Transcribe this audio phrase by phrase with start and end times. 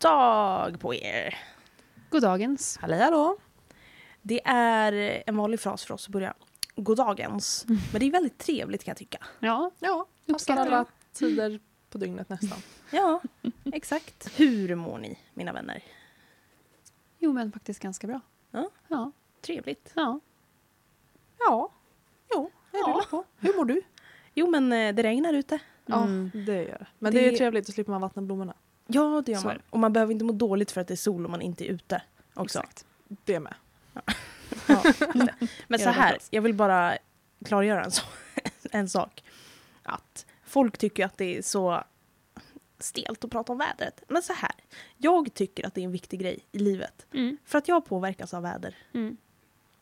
[0.00, 1.38] dag på er!
[2.10, 2.76] Goddagens.
[2.80, 3.36] Hallå hallå!
[4.22, 6.34] Det är en vanlig fras för oss att börja.
[6.76, 7.64] Goddagens.
[7.68, 9.18] Men det är väldigt trevligt kan jag tycka.
[9.40, 11.60] Ja, Ja, passar Uppskattar alla tider
[11.90, 12.58] på dygnet nästan.
[12.92, 13.20] Ja,
[13.72, 14.40] exakt.
[14.40, 15.82] Hur mår ni, mina vänner?
[17.18, 18.20] jo men faktiskt ganska bra.
[18.50, 18.70] Ja.
[18.88, 19.12] Ja.
[19.40, 19.92] Trevligt.
[19.94, 20.20] ja.
[21.38, 21.70] Ja,
[22.34, 22.86] jo, jag Ja.
[22.92, 23.24] rullar på.
[23.38, 23.82] Hur mår du?
[24.34, 25.58] Jo, men eh, det regnar ute.
[25.86, 26.30] Ja, Mm.
[26.46, 26.86] det gör det.
[26.98, 28.54] Men Det- det är trevligt, då slipper man vattna blommorna.
[28.92, 29.62] Ja, det gör man.
[29.70, 31.68] Och man behöver inte må dåligt för att det är sol om man inte är
[31.68, 32.02] ute.
[32.34, 32.58] Också.
[32.58, 32.86] Exakt.
[33.24, 33.54] Det med.
[33.94, 34.02] Ja.
[35.68, 36.98] Men så här, jag vill bara
[37.44, 38.02] klargöra en, så,
[38.70, 39.24] en sak.
[39.82, 41.84] Att folk tycker att det är så
[42.78, 44.02] stelt att prata om vädret.
[44.08, 44.52] Men så här,
[44.96, 47.06] jag tycker att det är en viktig grej i livet.
[47.12, 47.36] Mm.
[47.44, 48.76] För att jag påverkas av väder.
[48.92, 49.16] Mm.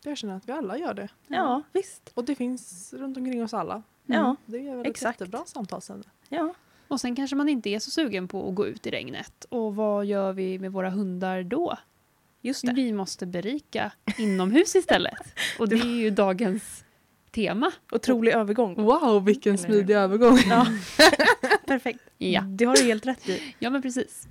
[0.02, 1.08] Jag känner att vi alla gör det.
[1.27, 2.10] Ja, visst.
[2.14, 3.82] Och det finns runt omkring oss alla.
[4.06, 5.20] Ja, Det är väl ett Exakt.
[5.20, 6.04] jättebra samtalsämne.
[6.28, 6.54] ja.
[6.88, 9.45] Och sen kanske man inte är så sugen på att gå ut i regnet.
[9.48, 11.78] Och vad gör vi med våra hundar då?
[12.41, 12.72] just det.
[12.72, 15.34] Vi måste berika inomhus istället.
[15.58, 16.84] Och det är ju dagens
[17.30, 17.72] tema.
[17.92, 18.75] Otrolig övergång.
[18.75, 20.39] Wow, vilken Eller- smidig övergång.
[20.48, 20.67] Ja.
[21.67, 22.00] Perfekt.
[22.19, 22.41] Ja.
[22.41, 23.55] Det har du helt rätt i.
[23.58, 24.28] Ja men precis.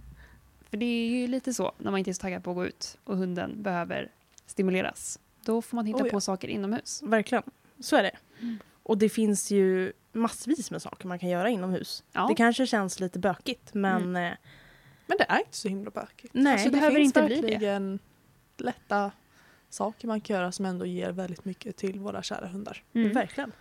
[0.70, 2.66] För det är ju lite så när man inte är så taggad på att gå
[2.66, 4.12] ut och hunden behöver
[4.46, 5.20] stimuleras.
[5.46, 6.12] Då får man hitta Oh ja.
[6.12, 7.02] på saker inomhus.
[7.04, 7.44] Verkligen.
[7.80, 8.12] Så är det.
[8.84, 12.04] Och det finns ju massvis med saker man kan göra inomhus.
[12.12, 12.28] Ja.
[12.30, 14.32] Det kanske känns lite bökigt, men eh,
[15.08, 16.34] Men det är inte så himla bökigt.
[16.34, 16.54] nej.
[16.54, 17.42] Alltså, det behöver finns inte bli det.
[17.42, 18.00] verkligen
[18.58, 19.12] lätta
[19.70, 22.84] saker man kan göra som ändå ger väldigt mycket till våra kära hundar.
[22.94, 23.14] Mm.
[23.14, 23.52] Verkligen.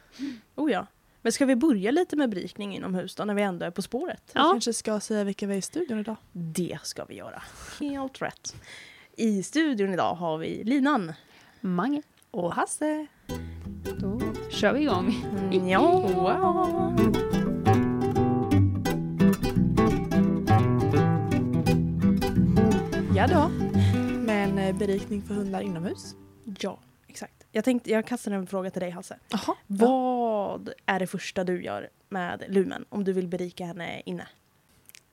[0.55, 0.87] Oh ja.
[1.23, 4.23] Men ska vi börja lite med berikning inomhus då, när vi ändå är på spåret?
[4.27, 4.51] Vi Ja.
[4.53, 6.17] kanske ska säga vilka vi är i studion idag.
[6.33, 7.43] Det ska vi göra.
[7.81, 8.57] Helt rätt.
[9.17, 11.13] I studion idag har vi Linan.
[11.61, 12.03] Mange.
[12.31, 13.07] Och Hasse.
[14.01, 14.21] Då
[14.57, 15.15] kör vi igång.
[15.69, 16.03] Ja.
[23.17, 23.49] Ja då.
[24.19, 26.15] Med en eh, berikning för hundar inomhus.
[26.61, 27.47] Ja, exakt.
[27.53, 29.19] Jag tänkte, jag kastar en fråga till dig Hasse.
[29.29, 29.57] Jaha.
[29.67, 34.27] Vad är det första du gör med Lumen om du vill berika henne inne?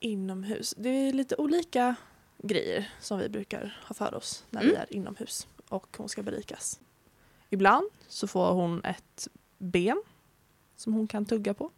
[0.00, 0.74] Inomhus.
[0.78, 1.94] Det är lite olika
[2.38, 4.80] grejer som vi brukar ha för oss när vi Mm.
[4.80, 6.80] är inomhus och hon ska berikas.
[7.54, 9.28] Ibland så får hon ett
[9.58, 10.02] ben
[10.76, 11.70] som hon kan tugga på.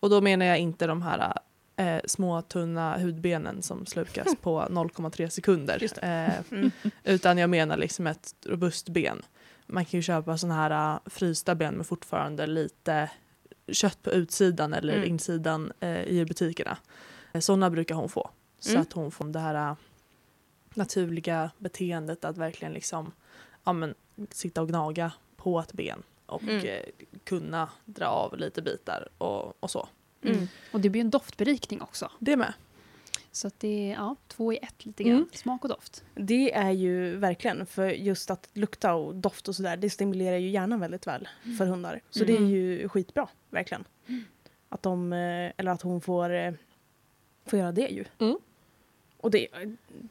[0.00, 1.32] Och då menar jag inte de här
[1.76, 6.04] eh, små tunna hudbenen som slukas på 0,3 sekunder.
[6.04, 6.70] Eh, Mm.
[7.04, 9.22] utan jag menar liksom ett robust ben.
[9.66, 13.10] Man kan ju köpa såna här uh, frysta ben med fortfarande lite
[13.72, 15.08] kött på utsidan eller Mm.
[15.08, 16.76] insidan eh, i butikerna.
[17.32, 18.30] Eh, Sådana brukar hon få.
[18.58, 18.82] Så Mm.
[18.82, 19.76] att hon får det här uh,
[20.74, 23.12] naturliga beteendet att verkligen liksom
[23.68, 23.94] ja, men,
[24.30, 26.56] sitta och gnaga på ett ben och Mm.
[26.66, 26.82] eh,
[27.24, 29.88] kunna dra av lite bitar och, och så.
[30.22, 30.48] Mm.
[30.72, 32.10] Och det blir en doftberikning också.
[32.18, 32.52] Det med.
[33.32, 35.16] Så att det är ja, två i ett lite grann.
[35.16, 35.28] Mm.
[35.32, 36.04] Smak och doft.
[36.14, 40.48] Det är ju verkligen, för just att lukta och doft och sådär, det stimulerar ju
[40.48, 42.00] hjärnan väldigt väl för hundar.
[42.10, 42.50] Så det är Mm.
[42.50, 43.84] ju skitbra, verkligen.
[44.68, 46.52] Att de, eh, eller att hon får, eh,
[47.46, 48.04] får göra det ju.
[49.18, 49.24] Mm.
[49.24, 49.48] Och det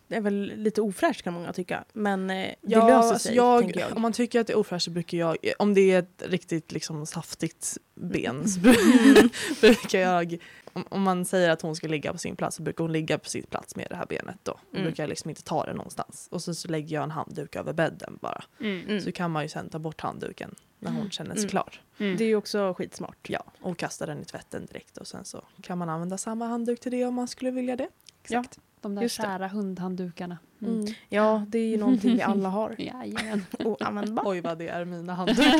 [0.09, 3.75] är väl lite ofräscht kan många tycka, men eh, det Ja, löser alltså sig, jag,
[3.75, 3.95] jag.
[3.95, 6.71] Om man tycker att det är ofräscht så brukar jag, om det är ett riktigt
[6.71, 9.29] liksom saftigt ben så bru-
[9.61, 10.37] brukar jag,
[10.73, 13.17] om, om man säger att hon ska ligga på sin plats så brukar hon ligga
[13.17, 14.51] på sin plats med det här benet då.
[14.71, 14.83] Då Mm.
[14.87, 16.27] brukar jag liksom inte ta det någonstans.
[16.31, 18.43] Och så, så lägger jag en handduk över bädden bara.
[18.59, 19.01] Mm.
[19.01, 21.49] Så kan man ju sen ta bort handduken när hon känner sig Mm.
[21.49, 21.81] klar.
[21.97, 22.17] Mm.
[22.17, 23.29] Det är ju också skitsmart.
[23.29, 26.79] Ja, och kasta den i tvätten direkt och sen så kan man använda samma handduk
[26.79, 27.87] till det om man skulle vilja det.
[28.35, 28.59] Exakt.
[28.81, 29.23] De där Just det.
[29.23, 30.37] kära hundhanddukarna.
[30.61, 30.85] Mm.
[31.09, 32.75] Ja, det är ju någonting vi alla har.
[32.77, 33.45] Jajamän.
[33.65, 34.25] Och användbart.
[34.27, 35.43] Oj vad det är mina handdukar.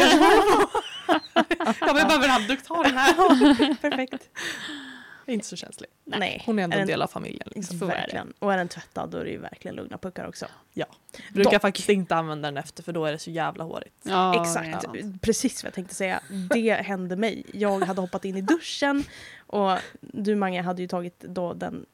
[1.80, 3.76] jag behöver en handduk, ta den här.
[3.82, 4.30] Perfekt.
[5.26, 5.90] Inte så känslig.
[6.04, 6.44] Nej.
[6.46, 7.50] Hon är ändå Är en del av familjen.
[7.56, 7.78] Liksom.
[7.80, 8.34] Verkligen.
[8.40, 10.46] Och är den tvättad då är det ju verkligen lugna puckar också.
[11.34, 11.62] Brukar Dock.
[11.62, 13.96] faktiskt inte använda den efter för då är det så jävla hårigt.
[14.04, 14.94] Ja, Exakt, ja.
[15.22, 16.20] precis vad jag tänkte säga.
[16.50, 17.44] Det hände mig.
[17.54, 19.04] Jag hade hoppat in i duschen
[19.48, 21.86] och du Mange hade ju tagit då den,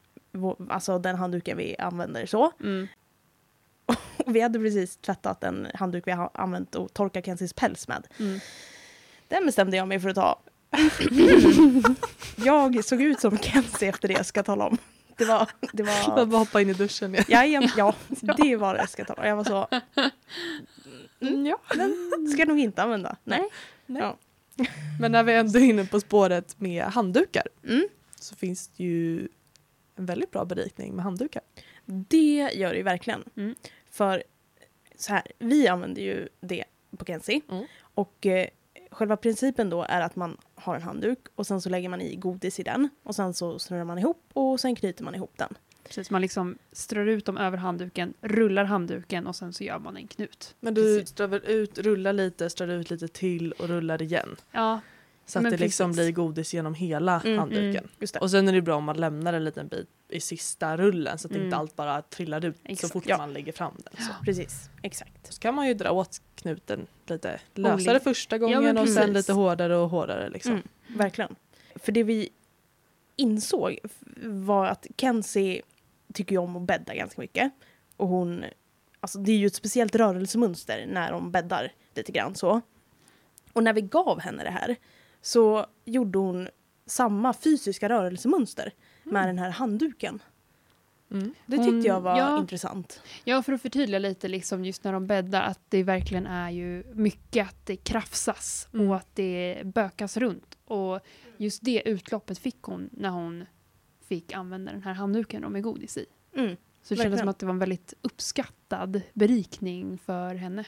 [0.68, 2.52] alltså den handduken vi använder så.
[2.62, 2.86] Mm.
[3.86, 3.96] Och
[4.34, 8.06] vi hade precis tvättat en handduk vi har använt och torkat Kenzies päls med.
[8.20, 8.40] Mm.
[9.28, 10.40] Den bestämde jag mig för att ta.
[12.44, 14.78] jag såg ut som Kenzie efter det, ska jag tala om.
[15.16, 15.48] Det var...
[15.72, 17.94] Det Jag var bara hoppa in i duschen ja, ja, ja,
[18.36, 19.28] det var det jag ska tala om.
[19.28, 19.68] Jag var så...
[21.20, 21.58] Mm, Ja.
[21.74, 23.16] Den ska jag nog inte använda.
[23.24, 23.48] Nej.
[23.86, 24.02] Nej.
[24.02, 24.16] Ja.
[25.00, 27.88] Men när vi ändå är inne på spåret med handdukar Mm.
[28.20, 29.28] så finns det ju
[29.96, 31.42] en väldigt bra berikning med handdukar.
[31.84, 33.24] Det gör det ju verkligen.
[33.36, 33.54] Mm.
[33.90, 34.22] För
[34.96, 36.64] så här, vi använder ju det
[36.96, 37.40] på Kenzie.
[37.50, 37.64] Mm.
[37.80, 38.46] Och eh,
[38.90, 42.16] själva principen då är att man har en handduk och sen så lägger man i
[42.16, 45.54] godis i den och sen så snurrar man ihop och sen knyter man ihop den.
[45.84, 49.96] Precis, man liksom strör ut dem över handduken, rullar handduken och sen så gör man
[49.96, 50.54] en knut.
[50.60, 51.08] Men du Precis.
[51.08, 54.36] strör väl ut, rullar lite, strör ut lite till och rullar igen.
[54.52, 54.80] Ja,
[55.26, 56.04] Så att Men det liksom precis.
[56.04, 57.88] blir godis genom hela Mm, handduken.
[58.00, 58.20] Just det.
[58.20, 61.28] Och sen är det bra om man lämnar en liten bit i sista rullen så
[61.28, 61.44] att Mm.
[61.44, 62.92] inte allt bara trillar ut så Exakt.
[62.92, 63.16] fort Ja.
[63.18, 64.04] man lägger fram den.
[64.06, 64.12] Så.
[64.24, 65.32] Precis, exakt.
[65.32, 68.00] så kan man ju dra åt knuten lite lösare Olika.
[68.00, 70.28] första Ja, gången men och sen lite hårdare och hårdare.
[70.30, 70.52] Liksom.
[70.52, 71.34] Mm, verkligen.
[71.76, 72.28] För det vi
[73.16, 73.78] insåg
[74.22, 75.62] var att Kenzie
[76.14, 77.52] tycker ju om att bädda ganska mycket.
[77.96, 78.44] Och hon,
[79.00, 82.60] alltså det är ju ett speciellt rörelsemönster när de bäddar lite grann så.
[83.52, 84.76] Och när vi gav henne det här
[85.24, 86.48] så gjorde hon
[86.86, 88.72] samma fysiska rörelsemönster
[89.02, 90.22] med den här handduken.
[91.10, 91.34] Mm.
[91.46, 92.38] Det Hon- tyckte jag var ja.
[92.38, 93.02] intressant.
[93.24, 96.84] Ja, för att förtydliga lite liksom just när de bäddar att det verkligen är ju
[96.94, 98.90] mycket att det krafsas Mm.
[98.90, 100.58] och att det bökas runt.
[100.64, 101.00] Och
[101.36, 103.44] just det utloppet fick hon när hon
[104.08, 106.06] fick använda den här handduken då med godis i.
[106.36, 106.56] Mm.
[106.82, 110.64] Så det kändes som att det var en väldigt uppskattad berikning för henne.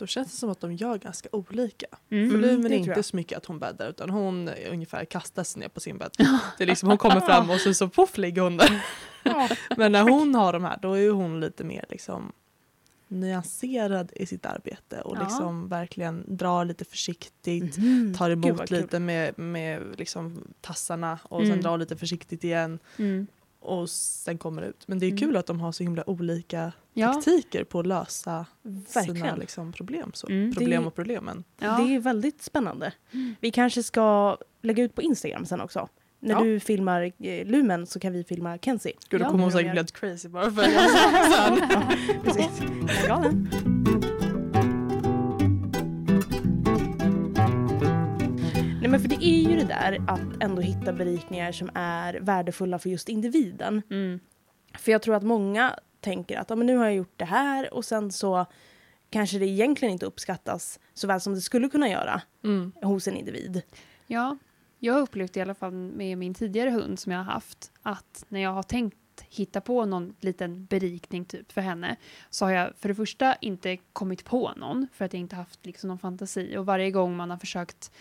[0.00, 1.86] Då känns det som att de gör ganska olika.
[2.10, 2.28] Mm.
[2.30, 5.80] Volymen det är inte så mycket att hon bäddar utan hon ungefär kastas ner på
[5.80, 6.10] sin bädd.
[6.58, 8.82] Det är liksom, hon kommer fram och så, så poff ligger hon där.
[9.76, 12.32] Men när hon har de här då är hon lite mer liksom
[13.08, 15.22] nyanserad i sitt arbete och Ja.
[15.22, 17.76] liksom verkligen drar lite försiktigt.
[17.78, 18.14] Mhm.
[18.18, 21.52] Tar emot lite med, med liksom tassarna och Mm.
[21.52, 23.26] sen drar lite försiktigt igen Mm.
[23.60, 24.88] Och sen kommer ut.
[24.88, 25.18] Men det är Mm.
[25.18, 27.12] kul att de har så himla olika Ja.
[27.14, 29.38] taktiker på att lösa sina Verkligen.
[29.38, 30.10] liksom, problem.
[30.14, 30.28] Så.
[30.28, 30.54] Mm.
[30.54, 31.44] Problem Det- och problemen.
[31.58, 31.76] Ja.
[31.78, 32.92] Det är väldigt spännande.
[33.12, 33.34] Mm.
[33.40, 35.88] Vi kanske ska lägga ut på Instagram sen också.
[36.20, 36.40] När Ja.
[36.40, 38.92] du filmar eh, Lumen så kan vi filma Kenzie.
[39.08, 40.98] Gud, då kommer hon säkert bli helt crazy bara för att jag sa
[41.36, 41.58] sen.
[41.70, 41.82] ja,
[42.24, 42.60] precis.
[42.60, 43.48] Jag är galen.
[48.90, 52.78] Nej men för det är ju det där att ändå hitta berikningar som är värdefulla
[52.78, 53.82] för just individen.
[53.90, 54.20] Mm.
[54.78, 57.74] För jag tror att många tänker att ja, men nu har jag gjort det här
[57.74, 58.46] och sen så
[59.10, 62.72] kanske det egentligen inte uppskattas så väl som det skulle kunna göra Mm.
[62.82, 63.62] hos en individ.
[64.06, 64.36] Ja,
[64.78, 68.24] jag har upplevt i alla fall med min tidigare hund som jag har haft att
[68.28, 68.96] när jag har tänkt
[69.28, 71.96] hitta på någon liten berikning typ för henne
[72.30, 75.66] så har jag för det första inte kommit på någon för att jag inte haft
[75.66, 77.92] liksom någon fantasi och varje gång man har försökt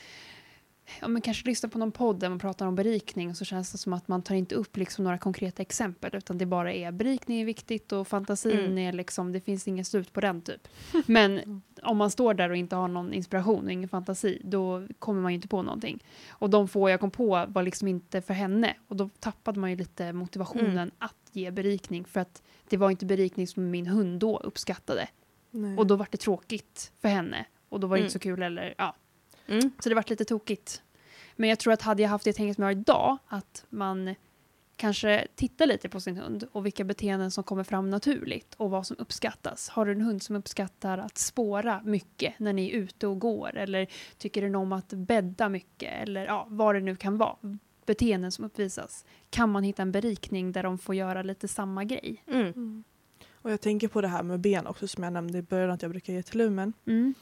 [1.01, 3.77] ja, men kanske lyssna på någon podd där man pratar om berikning så känns det
[3.77, 7.41] som att man tar inte upp liksom några konkreta exempel utan det bara är berikning
[7.41, 8.77] är viktigt och fantasin Mm.
[8.77, 10.67] är liksom, det finns inget slut på den typ.
[11.05, 15.21] Men om man står där och inte har någon inspiration och ingen fantasi då kommer
[15.21, 16.03] man ju inte på någonting.
[16.29, 19.69] Och de få jag kom på var liksom inte för henne och då tappade man
[19.69, 20.91] ju lite motivationen Mm.
[20.99, 25.07] att ge berikning för att det var inte berikning som min hund då uppskattade.
[25.51, 25.77] Nej.
[25.77, 28.05] Och då var det tråkigt för henne och då var det Mm.
[28.05, 28.95] inte så kul eller ja.
[29.49, 29.71] Mm.
[29.79, 30.81] Så det vart lite tokigt.
[31.35, 34.15] Men jag tror att hade jag haft det tänket som jag har idag, att man
[34.79, 38.87] kanske tittar lite på sin hund och vilka beteenden som kommer fram naturligt och vad
[38.87, 39.69] som uppskattas.
[39.69, 43.57] Har du en hund som uppskattar att spåra mycket när ni är ute och går
[43.57, 43.87] eller
[44.17, 47.35] tycker den om att bädda mycket eller ja, vad det nu kan vara.
[47.85, 49.05] Beteenden som uppvisas.
[49.29, 52.23] Kan man hitta en berikning där de får göra lite samma grej?
[52.27, 52.47] Mm.
[52.47, 52.83] Mm.
[53.41, 55.81] Och jag tänker på det här med ben också som jag nämnde i början att
[55.81, 56.73] jag brukar ge till lumen.
[56.85, 57.13] Mm.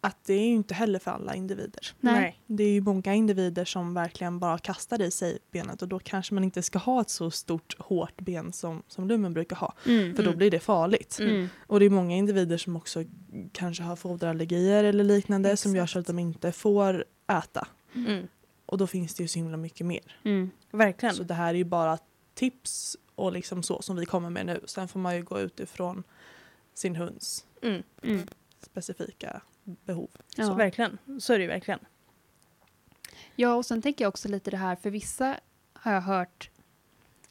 [0.00, 1.94] Att det är ju inte heller för alla individer.
[2.00, 2.40] Nej.
[2.46, 6.34] Det är ju många individer som verkligen bara kastar i sig benet och då kanske
[6.34, 9.74] man inte ska ha ett så stort hårt ben som, som lumen brukar ha.
[9.86, 10.16] Mm.
[10.16, 11.18] För då blir det farligt.
[11.20, 11.48] Mm.
[11.66, 13.04] Och det är många individer som också
[13.52, 17.68] kanske har foderallergier eller liknande som gör så att de inte får äta.
[17.94, 18.28] Mm.
[18.66, 20.20] Och då finns det ju så himla mycket mer.
[20.24, 20.50] Mm.
[20.70, 21.14] Verkligen.
[21.14, 21.98] Så det här är ju bara
[22.34, 24.60] tips och liksom så som vi kommer med nu.
[24.64, 26.02] Sen får man ju gå utifrån
[26.74, 27.82] sin hunds Mm.
[28.02, 28.26] Mm.
[28.60, 30.10] specifika behov.
[30.36, 30.46] Ja.
[30.46, 30.98] Så verkligen.
[31.20, 31.80] Så är det ju verkligen.
[33.36, 35.36] Ja, och sen tänker jag också lite det här, för vissa
[35.72, 36.50] har jag hört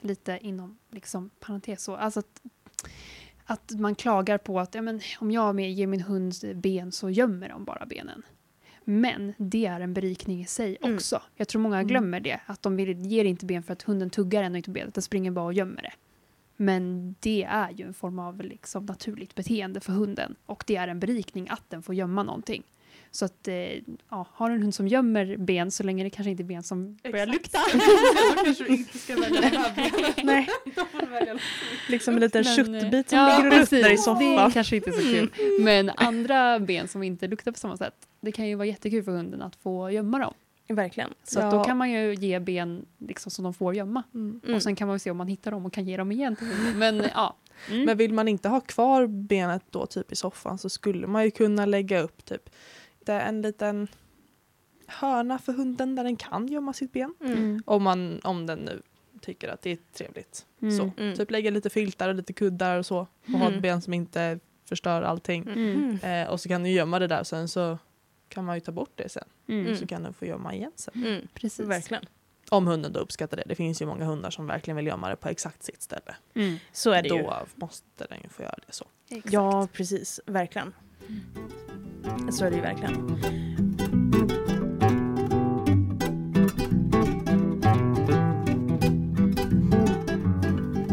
[0.01, 2.41] lite inom liksom parentes så, alltså att,
[3.45, 7.49] att man klagar på att ja, men, om jag ger min hund ben så gömmer
[7.49, 8.23] de bara benen.
[8.83, 10.95] Men det är en berikning i sig Mm.
[10.95, 11.21] också.
[11.35, 11.87] Jag tror många Mm.
[11.87, 15.01] glömmer det, att de ger inte ben för att hunden tuggar ändå inte benet, den
[15.01, 15.93] springer bara och gömmer det.
[16.61, 20.87] Men det är ju en form av liksom naturligt beteende för hunden och det är
[20.87, 22.63] en berikning att den får gömma någonting.
[23.11, 23.55] Så att, eh,
[24.09, 26.97] ja, har en hund som gömmer ben så länge det kanske inte är ben som
[27.03, 27.59] börjar lukta.
[27.73, 30.23] Då kanske du inte ska välja det här benet.
[30.23, 31.41] Nej, Då får du välja något.
[31.89, 33.97] liksom en liten Men, köttbit som ja, ligger och ruttnar i precis.
[33.97, 34.23] Det soffan.
[34.23, 35.31] är kanske inte så kul.
[35.61, 39.11] Men andra ben som inte luktar på samma sätt, det kan ju vara jättekul för
[39.11, 40.33] hunden att få gömma dem.
[40.69, 41.13] Verkligen.
[41.23, 41.57] Så att Ja.
[41.57, 44.03] då kan man ju ge ben liksom som de får gömma.
[44.13, 44.41] Mm.
[44.43, 44.55] Mm.
[44.55, 46.35] Och sen kan man ju se om man hittar dem och kan ge dem igen.
[46.75, 47.35] Men ja.
[47.69, 47.85] Mm.
[47.85, 51.31] Men vill man inte ha kvar benet då typ i soffan så skulle man ju
[51.31, 52.49] kunna lägga upp typ
[53.05, 53.87] det är en liten
[54.87, 57.13] hörna för hunden där den kan gömma sitt ben.
[57.21, 57.33] Mm.
[57.37, 57.63] Mm.
[57.65, 58.81] Om, man, om den nu
[59.21, 60.45] tycker att det är trevligt.
[60.61, 60.77] Mm.
[60.77, 60.91] Så.
[60.97, 61.15] Mm.
[61.15, 62.97] Typ lägga lite filtar och lite kuddar och så.
[62.99, 63.53] Och ha Mm.
[63.53, 65.43] ett ben som inte förstör allting.
[65.47, 65.99] Mm.
[66.03, 67.77] Eh, och så kan du gömma det där sen så
[68.29, 69.27] kan man ju ta bort det sen.
[69.47, 69.75] Mm.
[69.75, 70.93] Så kan du få gömma igen sen.
[70.95, 71.27] Mm.
[71.33, 71.67] Precis.
[71.67, 72.05] Verkligen.
[72.49, 73.43] Om hunden då uppskattar det.
[73.45, 76.15] Det finns ju många hundar som verkligen vill gömma det på exakt sitt ställe.
[76.33, 76.57] Mm.
[76.71, 77.29] Så är det då ju.
[77.55, 78.85] måste den ju få göra det så.
[79.09, 79.33] Exakt.
[79.33, 80.19] Ja, precis.
[80.25, 80.73] Verkligen.
[82.31, 82.95] Så är det ju verkligen.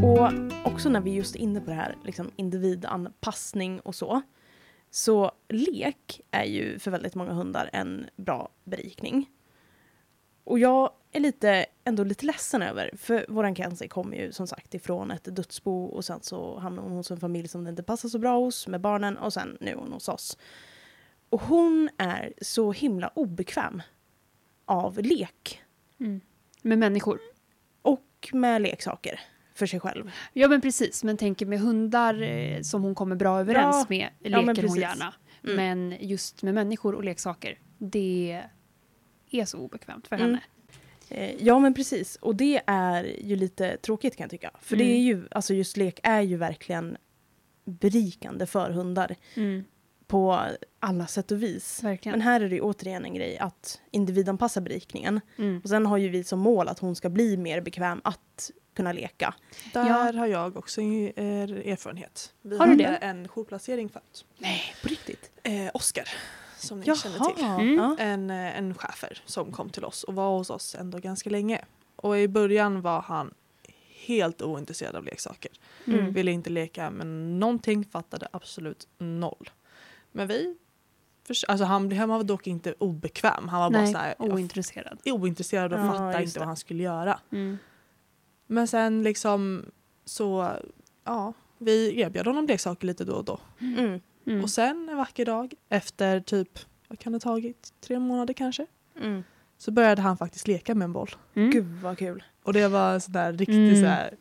[0.05, 0.33] Och
[0.73, 4.23] också när vi just är inne på det här liksom individanpassning och så.
[4.97, 9.31] Så lek är ju för väldigt många hundar en bra berikning.
[10.45, 14.75] Och jag är lite, ändå lite ledsen över, för våran Kenzie kommer ju som sagt
[14.75, 18.09] ifrån ett dödsbo och sen så hamnar hon hos en familj som det inte passar
[18.09, 20.38] så bra hos med barnen och sen nu är hon hos oss.
[21.29, 23.83] Och hon är så himla obekväm
[24.65, 25.62] av lek
[26.00, 26.21] Mm.
[26.62, 27.21] Med människor.
[27.83, 29.21] och med leksaker
[29.58, 30.10] för sig själv.
[30.32, 33.86] Ja men precis, men tänker med hundar eh, som hon kommer bra överens Ja.
[33.88, 34.76] med Ja, leker hon precis.
[34.78, 35.14] gärna.
[35.44, 35.56] Mm.
[35.56, 38.42] Men just med människor och leksaker, det
[39.30, 40.26] är så obekvämt för Mm.
[40.26, 40.40] henne.
[41.08, 44.50] Eh, ja men precis, och det är ju lite tråkigt kan jag tycka.
[44.60, 44.96] För det Mm.
[44.96, 46.96] är ju, alltså just lek är ju verkligen
[47.64, 49.64] berikande för hundar Mm.
[50.06, 50.40] På
[50.80, 51.82] alla sätt och vis.
[51.82, 52.18] Verkligen.
[52.18, 55.20] Men här är det ju återigen en grej att individanpassa berikningen.
[55.38, 55.60] Mm.
[55.64, 58.92] Och sen har ju vi som mål att hon ska bli mer bekväm att kunna
[58.92, 59.34] leka.
[59.72, 62.32] Där har jag också er erfarenhet.
[62.42, 62.84] Vi Har du det?
[62.84, 64.25] en jourplacering förut.
[64.38, 65.30] Nej, på riktigt?
[65.42, 66.08] Eh, Oscar,
[66.58, 66.96] som ni Jaha.
[66.96, 67.44] känner till.
[67.44, 67.75] Mm.
[67.75, 67.96] Ja.
[67.98, 71.64] En, eh, en schäfer som kom till oss och var hos oss ändå ganska länge.
[71.96, 73.34] Och i början var han
[74.06, 75.50] helt ointresserad av leksaker.
[75.86, 76.12] Mm.
[76.12, 79.50] Ville inte leka med någonting, fattade absolut noll.
[80.16, 80.56] Men vi,
[81.49, 83.49] alltså han, han var dock inte obekväm.
[83.49, 84.99] Han var bara Nej, så här, ointresserad.
[85.04, 86.38] ointresserad och Ja, fattade inte det.
[86.38, 87.20] vad han skulle göra.
[87.32, 87.58] Mm.
[88.46, 89.64] Men sen liksom
[90.04, 90.50] så,
[91.04, 93.40] ja, vi erbjöd honom leksaker lite då och då.
[93.61, 94.00] Mm.
[94.26, 94.42] Mm.
[94.42, 96.58] Och sen en vacker dag efter typ,
[96.88, 98.66] vad kan det ha tagit, tre månader kanske?
[99.00, 99.25] Mm.
[99.58, 101.11] Så började han faktiskt leka med en boll.
[101.35, 101.50] Mm.
[101.50, 102.23] Gud vad kul.
[102.42, 103.80] Och det var en sån där riktig Mm.
[103.80, 104.14] så här,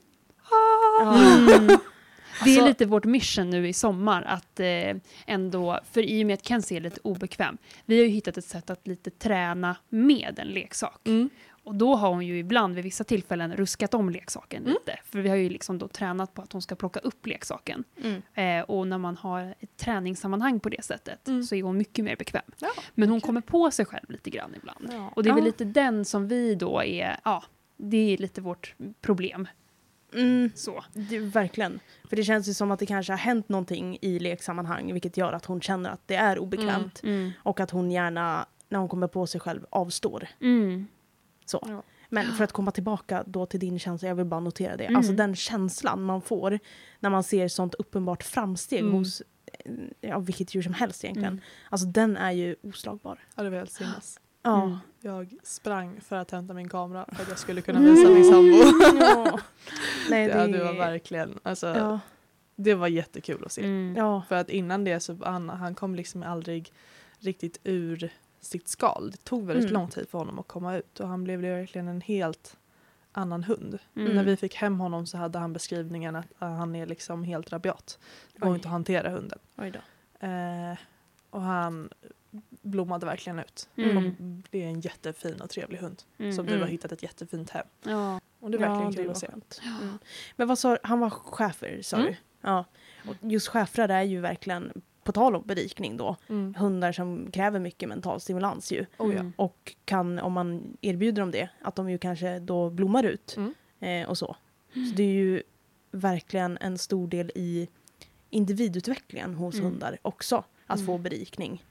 [1.02, 1.68] Mm.
[2.44, 4.96] Det är Alltså- lite vårt mission nu i sommar att eh,
[5.28, 8.46] ändå, för i och med att Kenzie är lite obekväm, vi har ju hittat ett
[8.46, 11.08] sätt att lite träna med en leksak.
[11.08, 11.30] mm,
[11.64, 14.74] Och då har hon ju ibland vid vissa tillfällen ruskat om leksaken Mm.
[14.74, 15.00] lite.
[15.06, 17.84] För vi har ju liksom då tränat på att hon ska plocka upp leksaken.
[18.04, 18.22] Mm.
[18.34, 21.44] Eh, och när man har ett träningssammanhang på det sättet Mm.
[21.44, 22.42] så är hon mycket mer bekväm.
[22.60, 22.70] ja.
[22.94, 23.26] Men hon okej.
[23.28, 24.88] kommer på sig själv lite grann ibland.
[24.92, 25.12] Ja.
[25.16, 25.46] Och det är väl Ja.
[25.46, 27.44] lite den som vi då är, ja,
[27.78, 29.48] det är lite vårt problem.
[30.16, 30.52] Mm.
[30.56, 30.84] Så.
[30.94, 31.80] Det, verkligen.
[32.10, 35.34] För det känns ju som att det kanske har hänt någonting i leksammanhang vilket gör
[35.34, 37.04] att hon känner att det är obekvämt.
[37.04, 37.32] Mm.
[37.44, 40.28] Och att hon gärna, när hon kommer på sig själv, avstår.
[40.42, 40.88] Mm.
[41.46, 41.64] Så.
[41.68, 41.84] Ja.
[42.10, 44.84] Men för att komma tillbaka då till din känsla, jag vill bara notera det.
[44.86, 44.96] Mm.
[44.96, 46.60] Alltså den känslan man får
[47.00, 48.94] när man ser sånt uppenbart framsteg Mm.
[48.94, 51.34] hos eh, ja, vilket djur som helst egentligen.
[51.34, 51.44] Mm.
[51.70, 53.20] Alltså den är ju oslagbar.
[53.36, 54.20] Ja, det helt sinnes.
[54.46, 54.64] Ja.
[54.64, 54.78] Mm.
[55.02, 58.58] Jag sprang för att hämta min kamera för att jag skulle kunna visa min sambo.
[59.00, 59.40] ja.
[60.10, 62.00] Nej, Ja, det, det var verkligen, alltså, Ja.
[62.56, 63.62] det var jättekul att se.
[63.64, 63.96] Mm.
[63.98, 64.24] ja.
[64.30, 66.72] För att innan det så han, han kom liksom aldrig
[67.20, 68.10] riktigt ur
[68.42, 69.12] sitt skal.
[69.12, 69.74] Det tog väldigt Mm.
[69.74, 72.58] lång tid för honom att komma ut och han blev verkligen en helt
[73.12, 73.80] annan hund.
[73.96, 74.16] Mm.
[74.16, 77.52] När vi fick hem honom så hade han beskrivningen att uh, han är liksom helt
[77.54, 78.00] rabiat.
[78.34, 79.40] Det går inte att hantera hunden.
[79.58, 79.80] Oj då.
[80.28, 80.78] Eh,
[81.30, 81.90] och han
[82.62, 83.70] blommade verkligen ut.
[83.76, 84.44] Mm.
[84.50, 86.04] Det är en jättefin och trevlig hund.
[86.18, 86.34] Mm.
[86.34, 86.70] Som du har Mm.
[86.70, 87.68] hittat ett jättefint hem.
[87.84, 88.20] Ja.
[88.40, 89.28] Och det är verkligen det kul att se.
[89.28, 89.62] skönt.
[89.82, 89.98] Mm.
[90.36, 90.78] Men vad sa?
[90.84, 92.08] Han var schäfer sa Mm.
[92.08, 92.16] du?
[92.42, 92.66] Ja.
[93.08, 96.56] Och just schäfrar är ju verkligen, på tal om berikning då, Mm.
[96.56, 98.86] hundar som kräver mycket mental stimulans ju.
[98.98, 99.20] Oh, ja.
[99.20, 99.34] Mm.
[99.36, 103.54] Och kan, om man erbjuder dem det, att de ju kanske då blommar ut Mm.
[103.80, 104.36] eh, och så.
[104.74, 105.44] Så det är ju
[105.92, 107.68] verkligen en stor del i
[108.30, 109.66] individutvecklingen hos Mm.
[109.66, 110.86] hundar också, att Mm.
[110.88, 111.64] få berikning.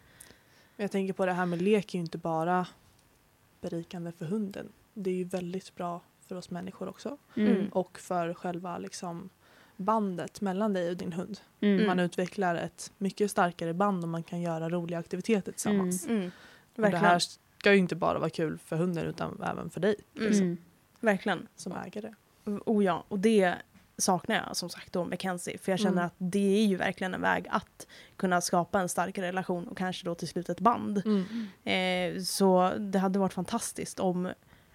[0.76, 2.66] Jag tänker på det här med lek är ju inte bara
[3.60, 4.68] berikande för hunden.
[4.94, 7.18] Det är ju väldigt bra för oss människor också.
[7.36, 7.68] Mm.
[7.68, 9.30] Och för själva liksom
[9.76, 11.40] bandet mellan dig och din hund.
[11.60, 11.86] Mm.
[11.86, 16.06] Man utvecklar ett mycket starkare band om man kan göra roliga aktiviteter tillsammans.
[16.06, 16.30] Mm.
[16.76, 19.96] Och det här ska ju inte bara vara kul för hunden utan även för dig
[20.16, 20.32] Mm.
[20.32, 20.56] Mm.
[21.00, 21.48] Verkligen.
[21.56, 22.14] som ägare.
[22.44, 23.54] Oh ja, och det
[23.98, 25.58] saknar jag som sagt då med Kenzie.
[25.58, 26.04] För jag känner Mm.
[26.06, 27.86] att det är ju verkligen en väg att
[28.16, 31.02] kunna skapa en starkare relation och kanske då till slut ett band.
[31.64, 34.32] Eh, så det hade varit fantastiskt om,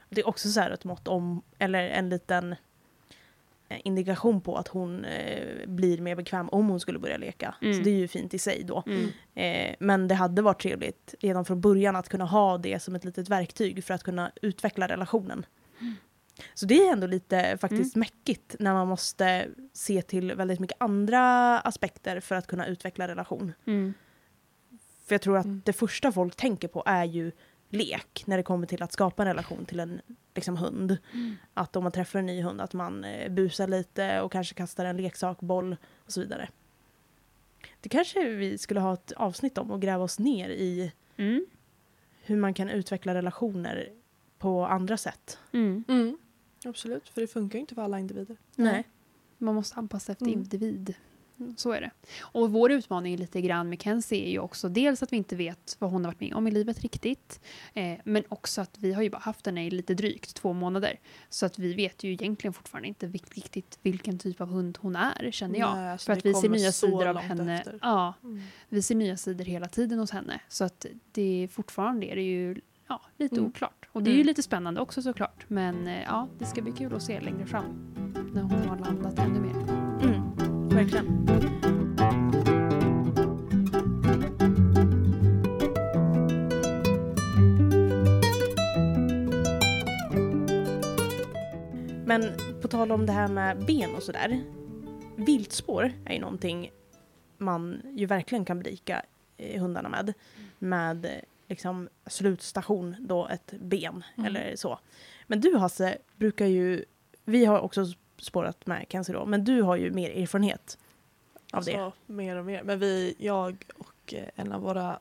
[0.10, 2.56] det är också så här ett mått om, eller en liten
[3.70, 7.56] eh, indikation på att hon eh, blir mer bekväm om hon skulle börja leka.
[7.62, 7.74] Mm.
[7.78, 8.84] Så det är ju fint i sig då.
[8.88, 9.10] Mm.
[9.36, 13.06] Eh, men det hade varit trevligt redan från början att kunna ha det som ett
[13.06, 15.46] litet verktyg för att kunna utveckla relationen.
[16.54, 21.60] Så det är ändå lite faktiskt mäckigt när man måste se till väldigt mycket andra
[21.60, 23.54] aspekter för att kunna utveckla relation.
[23.66, 23.94] Mm.
[25.06, 25.62] För jag tror att Mm.
[25.66, 27.32] det första folk tänker på är ju
[27.70, 30.02] lek när det kommer till att skapa en relation till en
[30.36, 30.98] liksom, hund.
[31.54, 34.86] Att om man träffar en ny hund att man eh, busar lite och kanske kastar
[34.86, 36.50] en leksak, boll och så vidare.
[37.82, 41.46] Det kanske vi skulle ha ett avsnitt om och gräva oss ner i Mm.
[42.24, 43.90] hur man kan utveckla relationer
[44.38, 45.40] på andra sätt.
[45.54, 45.84] Mm.
[45.88, 46.18] Mm.
[46.66, 48.38] Absolut, för det funkar ju inte för alla individer.
[48.56, 48.88] Nej.
[49.38, 50.40] Man måste anpassa efter Mm.
[50.40, 50.94] individ.
[51.58, 51.92] Så är det.
[52.20, 55.76] Och vår utmaning lite grann med Kenzie är ju också dels att vi inte vet
[55.80, 57.40] vad hon har varit med om i livet riktigt.
[57.74, 61.00] Eh, men också att vi har ju bara haft henne i lite drygt två månader.
[61.30, 65.32] Så att vi vet ju egentligen fortfarande inte riktigt vilken typ av hund hon är,
[65.32, 65.76] känner jag.
[65.78, 67.60] Nej, alltså, För att vi ser nya sidor av henne.
[67.60, 67.80] efter.
[67.82, 68.42] Ja, Mm.
[68.70, 70.42] vi ser nya sidor hela tiden hos henne.
[70.48, 73.48] Så att det är fortfarande är det ju ja, lite Mm.
[73.50, 73.88] oklart.
[73.92, 74.28] Och det är ju Mm.
[74.28, 75.46] lite spännande också såklart.
[75.48, 77.66] Men eh, ja, det ska bli kul att se längre fram.
[78.34, 79.56] När hon har landat ännu mer.
[80.04, 81.26] Mm, verkligen.
[92.06, 92.24] Men
[92.62, 94.42] på tal om det här med ben och sådär.
[95.16, 96.72] Viltspår är ju någonting
[97.38, 99.02] man ju verkligen kan berika
[99.38, 100.14] eh, hundarna med.
[100.60, 101.08] Med
[101.50, 104.26] liksom slutstation då ett ben Mm.
[104.26, 104.80] eller så.
[105.28, 106.86] Men du Hasse brukar ju,
[107.26, 107.86] vi har också
[108.18, 110.78] spårat med Kenzie då, men du har ju mer erfarenhet
[111.54, 111.92] av det.
[112.06, 112.64] Mer och mer.
[112.64, 115.00] Men vi, jag och eh, en av våra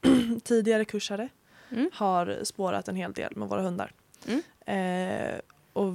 [0.44, 1.28] tidigare kursare
[1.70, 1.90] Mm.
[1.92, 3.92] har spårat en hel del med våra hundar.
[4.26, 4.42] Mm.
[4.66, 5.40] Eh,
[5.72, 5.94] och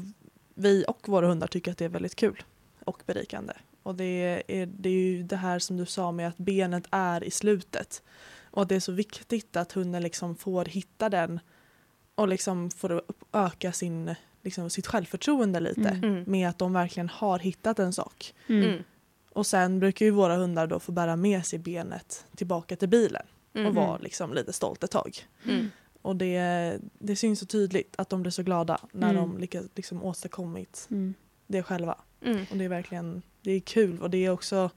[0.54, 2.44] vi och våra hundar tycker att det är väldigt kul
[2.86, 3.54] och berikande.
[3.84, 7.24] Och det är, det är ju det här som du sa med att benet är
[7.24, 8.04] i slutet.
[8.54, 11.40] Och att det är så viktigt att hunden liksom får hitta den
[12.16, 13.02] och liksom får
[13.34, 15.90] öka sin, liksom, sitt självförtroende lite.
[15.90, 16.04] Mm.
[16.04, 16.24] Mm.
[16.28, 18.34] Med att de verkligen har hittat en sak.
[18.48, 18.84] Mm.
[19.32, 23.26] Och sen brukar ju våra hundar då få bära med sig benet tillbaka till bilen
[23.56, 23.68] Mm.
[23.68, 25.28] och vara liksom lite stolt ett tag.
[25.50, 25.70] Mm.
[26.02, 29.22] Och det, det syns så tydligt att de blir så glada när Mm.
[29.22, 31.14] de lyckas liksom åstadkommit Mm.
[31.48, 31.98] det själva.
[32.22, 32.46] Mm.
[32.52, 34.70] Och det är verkligen det är kul och det är också,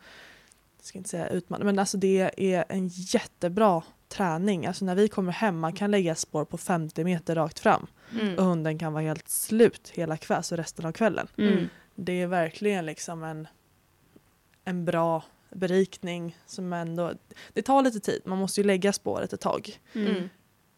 [0.87, 4.67] ska inte säga utmanande, men alltså det är en jättebra träning.
[4.67, 8.21] Alltså när vi kommer hem, man kan lägga spår på 50 meter rakt fram och
[8.21, 8.39] Mm.
[8.39, 11.29] hunden kan vara helt slut hela kväll, så resten av kvällen.
[11.39, 11.69] Mm.
[11.95, 13.49] Det är verkligen liksom en,
[14.65, 17.13] en bra berikning som ändå,
[17.53, 19.81] det tar lite tid, man måste ju lägga spåret ett tag.
[19.95, 20.29] Mm.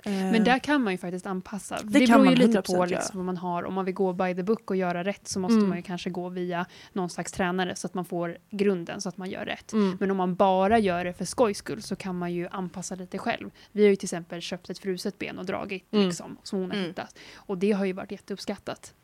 [0.04, 1.78] Men där kan man ju faktiskt anpassa.
[1.82, 3.62] Det, Det kan beror ju lite 100% på liksom vad man har.
[3.64, 5.68] Om man vill gå by the book och göra rätt så måste Mm.
[5.68, 9.16] man ju kanske gå via någon slags tränare så att man får grunden så att
[9.16, 9.72] man gör rätt.
[9.72, 9.96] Mm.
[10.00, 13.18] Men om man bara gör det för skojs skull så kan man ju anpassa lite
[13.18, 13.50] själv.
[13.72, 16.06] Vi har ju till exempel köpt ett fruset ben och dragit Mm.
[16.06, 16.88] liksom, som hon har Mm.
[16.88, 17.18] hittat.
[17.34, 18.94] Och det har ju varit jätteuppskattat.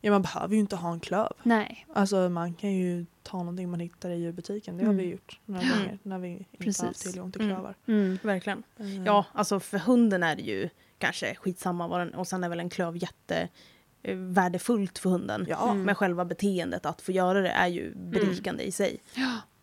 [0.00, 1.32] Ja, man behöver ju inte ha en klöv.
[1.42, 4.76] Nej, Alltså man kan ju ta någonting man hittar i djurbutiken.
[4.76, 5.04] Det har Mm.
[5.04, 5.78] vi gjort några Mm.
[5.78, 6.80] gånger när vi inte Precis.
[6.80, 7.54] har haft tillgång till Mm.
[7.56, 7.74] klövar.
[7.86, 8.18] mm.
[8.22, 8.62] Verkligen.
[8.78, 9.04] Mm.
[9.06, 10.68] Ja, alltså för hunden är det ju
[10.98, 13.48] kanske skitsamma vad den, och sen är väl en klöv jätte
[14.02, 15.46] eh, värdefullt för hunden.
[15.48, 15.70] Ja.
[15.70, 15.82] Mm.
[15.82, 18.98] Men själva beteendet att få göra det är ju berikande i sig.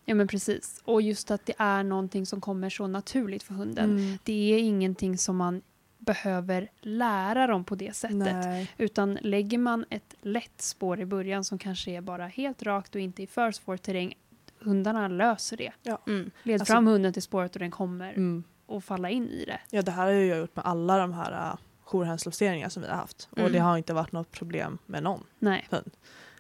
[0.06, 0.82] ja men precis.
[0.86, 3.90] Och just att det är någonting som kommer så naturligt för hunden.
[3.98, 4.18] Mm.
[4.24, 5.62] Det är ingenting som man
[6.06, 8.18] behöver lära dem på det sättet.
[8.18, 8.72] Nej.
[8.78, 13.02] Utan lägger man ett lätt spår i början som kanske är bara helt rakt och
[13.02, 14.14] inte i för svår terräng,
[14.60, 15.72] hundarna löser det.
[16.08, 16.32] Mm.
[16.44, 18.44] Led Alltså- fram hunden till spåret och den kommer Mm.
[18.68, 19.60] att falla in i det.
[19.70, 22.90] Ja det här har ju jag gjort med alla de här uh, jourhänstlosteringar som vi
[22.90, 23.28] har haft.
[23.32, 23.52] Och Mm.
[23.52, 25.68] det har inte varit något problem med någon Nej.
[25.72, 25.92] hund.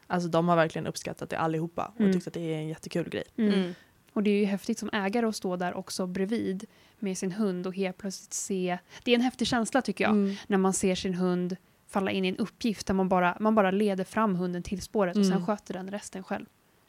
[0.08, 2.13] Alltså de har verkligen uppskattat det allihopa och Mm.
[2.13, 3.23] tyckt att det är en jättekul grej.
[3.38, 3.73] Mm.
[4.13, 4.17] Mm.
[4.17, 6.65] Och det är ju häftigt som ägare att stå där också bredvid
[6.99, 8.78] med sin hund och helt plötsligt se.
[9.04, 10.12] Det är en häftig känsla tycker jag.
[10.13, 10.36] Mm.
[10.47, 13.71] När man ser sin hund falla in i en uppgift där man bara, man bara
[13.71, 15.45] leder fram hunden till spåret och sen Mm.
[15.45, 16.45] sköter den resten själv.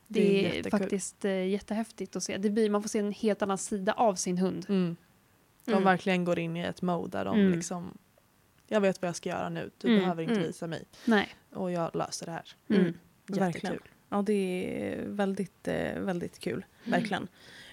[0.06, 0.70] Det Det, är är, jättekul.
[0.80, 2.36] faktiskt eh, jättehäftigt att se.
[2.36, 4.66] Det blir, man får se en helt annan sida av sin hund.
[4.68, 4.96] Mm.
[5.64, 5.84] De Mm.
[5.84, 7.52] verkligen går in i ett mode där de Mm.
[7.52, 7.98] liksom
[8.68, 10.00] Jag vet vad jag ska göra nu, du Mm.
[10.00, 10.46] behöver inte Mm.
[10.46, 10.84] visa mig.
[11.04, 11.28] Nej.
[11.52, 12.48] Och jag löser det här.
[12.68, 12.80] Mm.
[12.82, 12.94] Mm.
[13.26, 13.78] Verkligen.
[14.14, 14.32] Ja, det
[14.92, 16.64] är väldigt, eh, väldigt kul.
[16.84, 17.00] Mm.
[17.00, 17.28] Verkligen.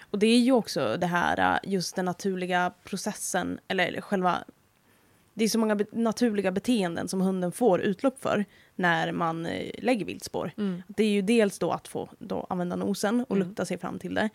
[0.10, 4.44] Och det är ju också det här, eh, just den naturliga processen, eller, själva...
[5.34, 9.72] Det är så många be- naturliga beteenden som hunden får utlopp för när man eh,
[9.84, 10.52] lägger viltspår.
[10.58, 10.84] Mm.
[10.88, 13.48] Det är ju dels då att få då använda nosen och Mm.
[13.48, 14.30] lukta sig fram till det.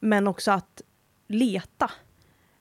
[0.00, 0.82] Men också att
[1.28, 1.90] leta.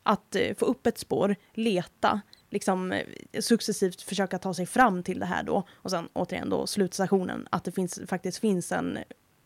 [0.04, 2.22] Att få upp ett spår, leta,
[2.54, 3.06] liksom eh,
[3.40, 5.64] successivt försöka ta sig fram till det här då.
[5.74, 8.98] Och sen återigen då slutstationen, att det finns, faktiskt finns en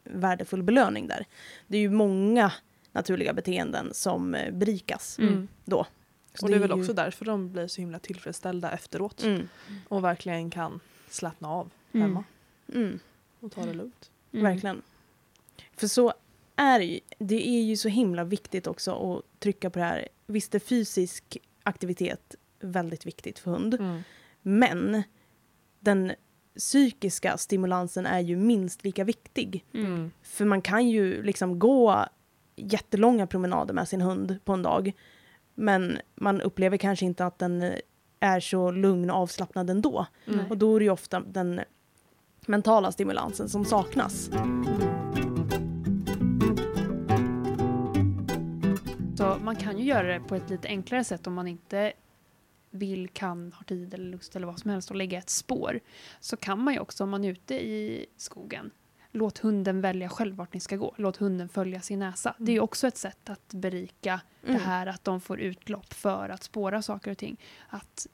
[0.04, 1.26] värdefull belöning där.
[1.67, 2.52] Det är ju många
[2.91, 5.48] naturliga beteenden som eh, berikas Mm.
[5.65, 5.86] då.
[6.34, 9.24] Så Och det är väl ju- också därför de blir så himla tillfredsställda efteråt.
[9.24, 9.50] Mm.
[9.88, 12.08] Och verkligen kan slappna av Mm.
[12.08, 12.24] hemma
[12.74, 13.00] Mm.
[13.39, 14.12] och ta det lugnt.
[14.32, 14.43] Mm.
[14.43, 14.82] Verkligen.
[15.76, 16.13] För så
[16.56, 17.00] är det ju.
[17.20, 20.08] Det är ju så himla viktigt också att trycka på det här.
[20.26, 23.74] Visst är fysisk aktivitet väldigt viktigt för hund.
[23.74, 24.02] Mm.
[24.41, 25.04] Men
[25.80, 26.12] den
[26.58, 29.65] psykiska stimulansen är ju minst lika viktig.
[29.74, 30.12] Mm.
[30.22, 32.06] För man kan ju liksom gå
[32.56, 34.91] jättelånga promenader med sin hund på en dag.
[35.56, 37.74] Men man upplever kanske inte att den
[38.20, 40.06] är så lugn och avslappnad ändå.
[40.28, 40.46] Mm.
[40.50, 41.62] Och då är det ju ofta den
[42.48, 44.30] mentala stimulansen som saknas.
[49.17, 51.93] Så man kan ju göra det på ett lite enklare sätt om man inte
[52.71, 55.80] vill, kan, har tid eller lust eller vad som helst att lägga ett spår.
[56.19, 58.71] Så kan man ju också om man är ute i skogen
[59.12, 60.93] Låt hunden välja själv vart ni ska gå.
[60.97, 62.36] Låt hunden följa sin näsa.
[62.38, 64.56] Det är ju också ett sätt att berika Mm.
[64.58, 67.38] det här att de får utlopp för att spåra saker och ting.
[67.69, 68.08] Att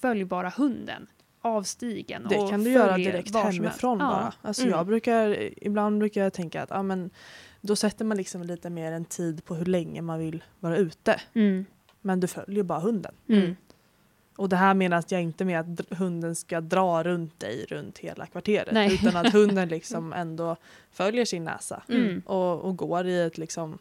[0.00, 1.06] följ bara hunden
[1.40, 2.26] av stigen.
[2.30, 4.06] Det och kan du göra direkt hemifrån Ja.
[4.06, 4.32] bara.
[4.42, 4.74] Alltså Mm.
[4.76, 7.10] jag brukar, ibland brukar jag tänka att ja, men,
[7.60, 11.20] då sätter man liksom lite mer en tid på hur länge man vill vara ute.
[11.34, 11.64] Mm.
[12.06, 13.14] Men du följer bara hunden.
[13.28, 13.56] Mm.
[14.36, 18.26] Och det här menar jag inte med att hunden ska dra runt dig runt hela
[18.26, 18.72] kvarteret.
[18.72, 18.94] Nej.
[18.94, 20.56] Utan att hunden liksom ändå
[20.90, 21.82] följer sin näsa.
[21.88, 22.22] Mm.
[22.26, 23.78] Och, och går i ett liksom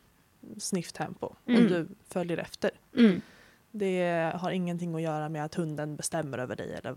[0.58, 1.36] snifftempo.
[1.46, 1.64] Mm.
[1.64, 2.72] Och du följer efter.
[2.98, 3.22] Mm.
[3.72, 6.96] Det har ingenting att göra med att hunden bestämmer över dig eller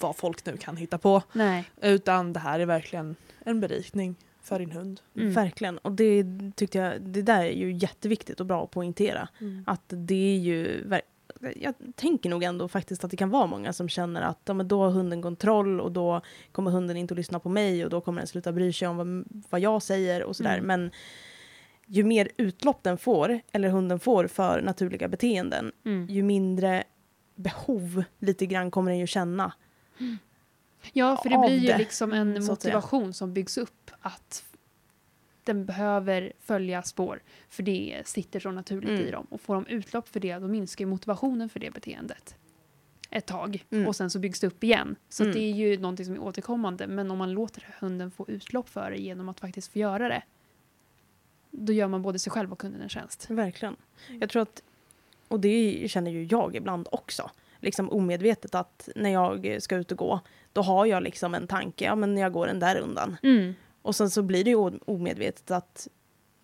[0.00, 1.22] vad folk nu kan hitta på.
[1.32, 1.70] Nej.
[1.82, 4.16] Utan det här är verkligen en berikning
[4.48, 5.00] för din hund.
[5.16, 5.32] Mm.
[5.32, 5.78] Verkligen.
[5.78, 6.24] Och det
[6.56, 9.28] tyckte jag, det där är ju jätteviktigt och bra att poängtera.
[9.66, 10.84] Att det är ju,
[11.56, 14.68] jag tänker nog ändå faktiskt att det kan vara många som känner att ja, men
[14.68, 16.20] då har hunden kontroll och då
[16.52, 18.96] kommer hunden inte att lyssna på mig och då kommer den sluta bry sig om
[18.96, 20.58] vad, vad jag säger och sådär.
[20.58, 20.66] Mm.
[20.66, 20.90] Men
[21.86, 26.06] ju mer utlopp den får, eller hunden får för naturliga beteenden, Mm.
[26.10, 26.84] ju mindre
[27.34, 29.52] behov lite grann kommer den ju känna.
[30.92, 34.44] Ja, för det blir ju det, liksom en motivation som byggs upp att
[35.44, 39.06] den behöver följa spår för det sitter så naturligt Mm.
[39.06, 39.26] i dem.
[39.30, 42.34] Och får de utlopp för det då minskar ju motivationen för det beteendet
[43.10, 43.86] ett tag Mm.
[43.88, 44.96] och sen så byggs det upp igen.
[45.08, 45.34] Så Mm.
[45.34, 48.90] det är ju någonting som är återkommande men om man låter hunden få utlopp för
[48.90, 50.22] det genom att faktiskt få göra det
[51.50, 53.30] då gör man både sig själv och kunden en tjänst.
[53.30, 53.76] Verkligen.
[54.20, 54.62] Jag tror att,
[55.28, 59.98] och det känner ju jag ibland också, liksom omedvetet att när jag ska ut och
[59.98, 60.20] gå,
[60.52, 63.16] då har jag liksom en tanke, ja men jag går den där rundan.
[63.22, 63.54] Mm.
[63.82, 65.88] Och sen så blir det ju omedvetet att,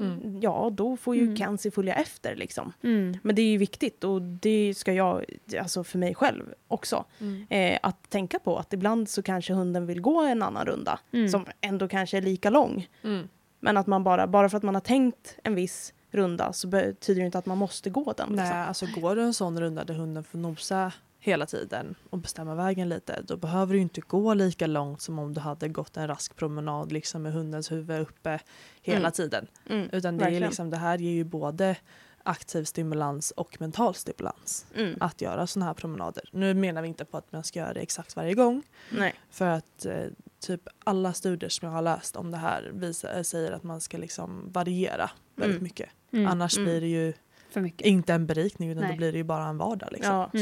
[0.01, 0.41] Mm.
[0.41, 1.37] ja då får ju Mm.
[1.37, 2.73] Kenzie följa efter liksom.
[2.83, 3.17] Mm.
[3.23, 5.25] Men det är ju viktigt och det ska jag,
[5.61, 7.47] alltså för mig själv också, Mm.
[7.51, 11.29] eh, att tänka på att ibland så kanske hunden vill gå en annan runda Mm.
[11.29, 12.89] som ändå kanske är lika lång.
[13.03, 13.29] Mm.
[13.61, 17.21] Men att man bara, bara för att man har tänkt en viss runda så betyder
[17.21, 18.29] det inte att man måste gå den.
[18.31, 18.59] Nej, Liksom.
[18.61, 22.89] alltså går du en sån runda där hunden får nosa hela tiden och bestämma vägen
[22.89, 26.37] lite, då behöver du inte gå lika långt som om du hade gått en rask
[26.37, 28.39] promenad liksom med hundens huvud uppe
[28.83, 29.13] hela Mm.
[29.13, 29.47] tiden.
[29.71, 31.77] Mm, Utan det, är liksom, det här ger ju både
[32.23, 34.97] aktiv stimulans och mental stimulans Mm.
[35.01, 36.29] att göra såna här promenader.
[36.33, 39.15] Nu menar vi inte på att man ska göra det exakt varje gång Nej.
[39.31, 40.05] för att eh,
[40.41, 43.99] typ alla studier som jag har läst om det här visar, säger att man ska
[43.99, 45.63] liksom variera väldigt Mm.
[45.65, 45.91] mycket.
[46.13, 46.27] Mm.
[46.27, 46.65] Annars Mm.
[46.65, 47.13] blir det ju
[47.51, 47.87] För mycket.
[47.87, 48.93] inte en berikning utan Nej.
[48.93, 49.89] då blir det ju bara en vardag.
[49.93, 50.15] Liksom.
[50.15, 50.31] Ja.
[50.33, 50.39] Så.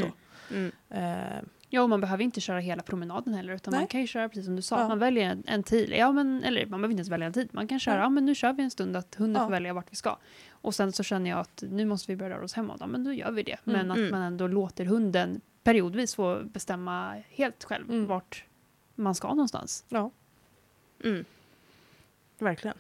[0.55, 0.73] Mm.
[0.91, 1.27] Mm.
[1.39, 1.43] Eh,
[1.75, 3.89] Ja, och man behöver inte köra hela promenaden heller utan man Nej.
[3.89, 4.81] kan ju köra precis som du sa.
[4.81, 4.89] Ja.
[4.89, 7.49] Man väljer en, en tid, ja, men, eller man behöver inte ens välja en tid.
[7.53, 8.03] Man kan köra, Ja.
[8.03, 8.09] ja.
[8.09, 9.47] men nu kör vi en stund att hunden Ja.
[9.47, 10.17] får välja vart vi ska.
[10.51, 13.05] Och sen så känner jag att nu måste vi börja röra oss hemåt, ja men
[13.05, 13.57] då gör vi det.
[13.67, 13.79] Mm.
[13.79, 14.11] Men att Mm.
[14.11, 18.07] man ändå låter hunden periodvis få bestämma helt själv Mm.
[18.07, 18.45] vart
[18.95, 19.85] man ska någonstans.
[19.89, 20.11] ja.
[21.05, 21.25] Mm.
[22.39, 22.77] Verkligen.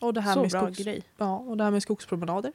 [0.00, 1.02] Och, det här Så med bra skogs, grej.
[1.16, 2.52] ja, och det här med skogspromenader.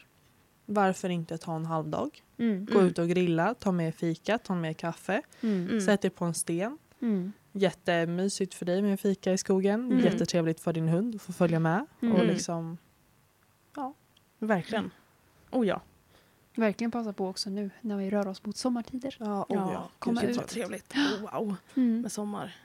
[0.65, 2.23] Varför inte ta en halvdag?
[2.37, 2.65] Mm.
[2.65, 2.85] Gå Mm.
[2.85, 5.67] ut och grilla, ta med fika, ta med kaffe, Mm.
[5.69, 5.81] Mm.
[5.81, 6.77] sätt dig på en sten.
[7.01, 7.31] Mm.
[7.51, 9.85] Jättemysigt för dig med fika i skogen.
[9.91, 9.99] Mm.
[9.99, 11.85] Jättetrevligt för din hund att få följa med.
[12.01, 12.15] Mm.
[12.15, 12.77] Och liksom,
[14.39, 14.91] Verkligen.
[15.51, 15.81] Oh ja.
[16.55, 19.15] Verkligen passa på också nu när vi rör oss mot sommartider.
[19.19, 19.89] ja, oh, ja.
[19.99, 20.37] komma Gud, ut.
[20.37, 20.93] Vad trevligt.
[20.95, 21.55] Oh, wow.
[21.73, 22.55] Med sommar.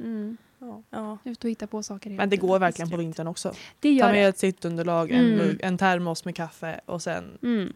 [0.61, 0.75] Mm.
[0.75, 0.83] Ja.
[0.91, 1.19] Ja.
[1.31, 2.11] Ut och hitta på saker.
[2.11, 3.07] Men det går verkligen på Trevligt.
[3.07, 3.49] vintern också.
[3.81, 4.29] Det Ta gör med det.
[4.29, 5.39] ett sittunderlag, en, Mm.
[5.39, 7.73] mugg, en termos med kaffe och sen Mm.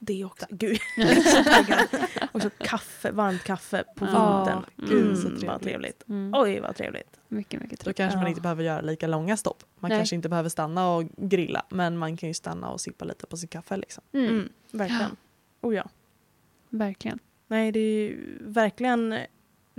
[0.00, 0.46] Det också.
[0.50, 0.78] Gud.
[2.32, 4.44] Och så kaffe, varmt kaffe på Ja.
[4.44, 4.64] vintern.
[4.76, 5.62] Gud, Mm, så vad trevligt.
[5.62, 6.08] trevligt.
[6.08, 6.32] Mm.
[6.36, 7.20] Oj, vad trevligt.
[7.28, 7.96] Mycket, mycket Då trevligt.
[7.96, 8.28] kanske man Ja.
[8.28, 9.62] inte behöver göra lika långa stopp.
[9.80, 9.98] Man Nej.
[9.98, 13.36] kanske inte behöver stanna och grilla men man kan ju stanna och sippa lite på
[13.36, 13.76] sin kaffe.
[13.76, 14.04] Liksom.
[14.12, 14.26] Mm.
[14.30, 15.16] Mm, verkligen.
[15.60, 15.88] Oh ja.
[16.68, 17.18] Verkligen.
[17.46, 19.18] Nej, det är ju verkligen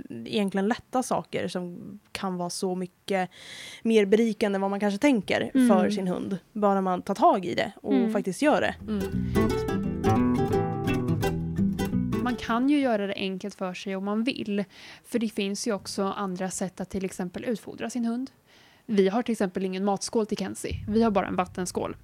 [0.08, 3.30] egentligen lätta saker som kan vara så mycket
[3.82, 5.68] mer berikande än vad man kanske tänker Mm.
[5.68, 6.38] för sin hund.
[6.52, 8.12] Bara man tar tag i det och Mm.
[8.12, 8.74] faktiskt gör det.
[12.22, 14.64] man kan ju göra det enkelt för sig om man vill.
[15.04, 18.30] För det finns ju också andra sätt att till exempel utfodra sin hund.
[18.86, 20.84] Vi har till exempel ingen matskål till Kenzie.
[20.88, 21.96] Vi har bara en vattenskål.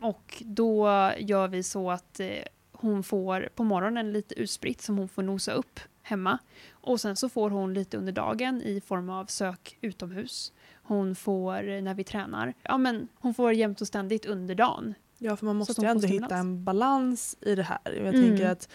[0.00, 0.86] Och då
[1.18, 2.28] gör vi så att eh,
[2.72, 6.38] hon får på morgonen lite utspritt som hon får nosa upp hemma.
[6.70, 10.52] Och sen så får hon lite under dagen i form av sök utomhus.
[10.82, 12.54] Hon får när vi tränar.
[12.62, 14.94] Ja men hon får jämt och ständigt under dagen.
[15.18, 16.24] Ja, för man måste ju ändå stimulans.
[16.24, 17.78] hitta en balans i det här.
[17.84, 18.22] Jag Mm.
[18.22, 18.68] tänker att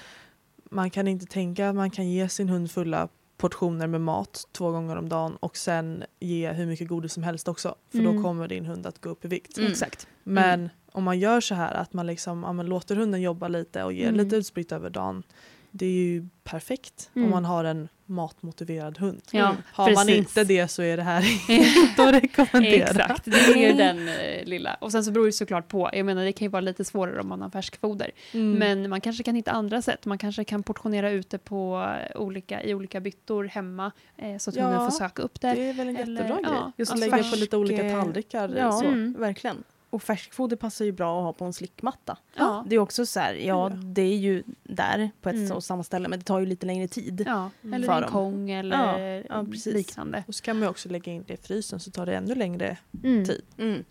[0.72, 4.72] man kan inte tänka att man kan ge sin hund fulla portioner med mat två
[4.72, 7.76] gånger om dagen och sen ge hur mycket godis som helst också.
[7.92, 8.16] För Mm.
[8.16, 9.58] då kommer din hund att gå upp i vikt.
[9.58, 9.72] Mm.
[9.72, 10.08] Exakt.
[10.24, 13.84] Men om man gör så här att man liksom, ja, men låter hunden jobba lite
[13.84, 14.16] och ger Mm.
[14.16, 15.24] lite utspritt över dagen.
[15.72, 17.26] Det är ju perfekt Mm.
[17.26, 19.22] om man har en matmotiverad hund.
[19.32, 19.62] Ja, Mm.
[19.74, 20.18] Har man precis.
[20.18, 22.84] inte det så är det här inte att rekommendera.
[22.88, 24.74] Exakt, det är den eh, lilla.
[24.82, 25.90] Och sen så beror det såklart på.
[25.94, 28.12] Jag menar det kan ju vara lite svårare om man har färskfoder.
[28.32, 28.52] Mm.
[28.54, 30.06] Men man kanske kan hitta andra sätt.
[30.06, 33.92] Man kanske kan portionera ut det på eh, olika, i olika byttor hemma.
[34.18, 35.54] Eh, så att Ja, hunden får söka upp det.
[35.54, 36.72] det är väl en Eller- jättebra ja, grej.
[36.78, 38.54] Just att alltså lägga på lite olika färsk, eh, tallrikar.
[38.58, 38.86] Ja, så.
[38.86, 39.16] Mm.
[39.20, 39.64] verkligen.
[39.90, 42.18] Och färskfoder passar ju bra att ha på en slickmatta.
[42.36, 45.52] Ja, Det är också så här, ja det är ju där på ett Mm.
[45.52, 47.24] och samma ställe men det tar ju lite längre tid.
[47.28, 47.50] ja.
[47.64, 47.74] Mm.
[47.74, 48.12] eller För en dem.
[48.12, 49.74] kong eller Ja, ja, precis.
[49.74, 50.24] liknande.
[50.28, 52.36] Och så kan man ju också lägga in det i frysen så tar det ännu
[52.36, 53.26] längre Mm.
[53.26, 53.42] tid.
[53.58, 53.84] Mm.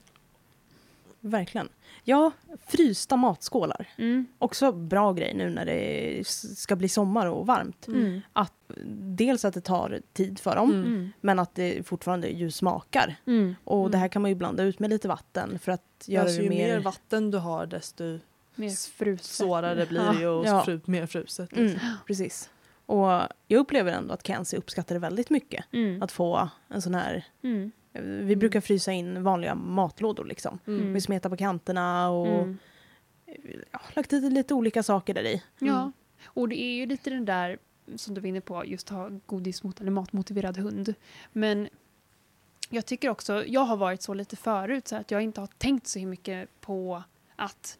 [1.20, 1.68] Verkligen.
[2.08, 2.30] Ja,
[2.66, 3.88] frysta matskålar.
[3.98, 4.26] Mm.
[4.38, 6.22] Också bra grej nu när det
[6.56, 7.86] ska bli sommar och varmt.
[7.88, 8.20] Mm.
[9.16, 10.84] Dels att det tar tid för dem, Mm.
[10.86, 11.12] Mm.
[11.20, 13.16] men att det fortfarande ju smakar.
[13.26, 13.54] Mm.
[13.64, 13.90] Och Mm.
[13.90, 16.42] det här kan man ju blanda ut med lite vatten för att göra Alltså, det
[16.44, 16.68] ju mer...
[16.76, 18.18] mer vatten du har desto
[18.54, 19.24] Mer fruset.
[19.26, 20.64] svårare blir det ju och Ja.
[20.64, 21.52] fru, mer fruset.
[21.52, 21.88] Mm, liksom.
[22.06, 22.50] precis.
[22.86, 23.06] Och
[23.48, 25.64] jag upplever ändå att Kenzie uppskattar det väldigt mycket.
[25.72, 26.02] Mm.
[26.02, 27.24] Att få en sån här...
[28.02, 30.58] Vi brukar frysa in vanliga matlådor liksom.
[30.66, 30.92] Mm.
[30.92, 32.58] Vi smetar på kanterna och Mm.
[33.70, 35.42] ja, lagt lite, lite olika saker där i.
[35.58, 35.92] Ja, Mm.
[36.24, 37.58] och det är ju lite den där
[37.96, 40.94] som du var inne på, just ha godismot eller matmotiverad hund.
[41.32, 41.68] Men
[42.70, 45.86] jag tycker också, jag har varit så lite förut så att jag inte har tänkt
[45.86, 47.02] så mycket på
[47.36, 47.78] att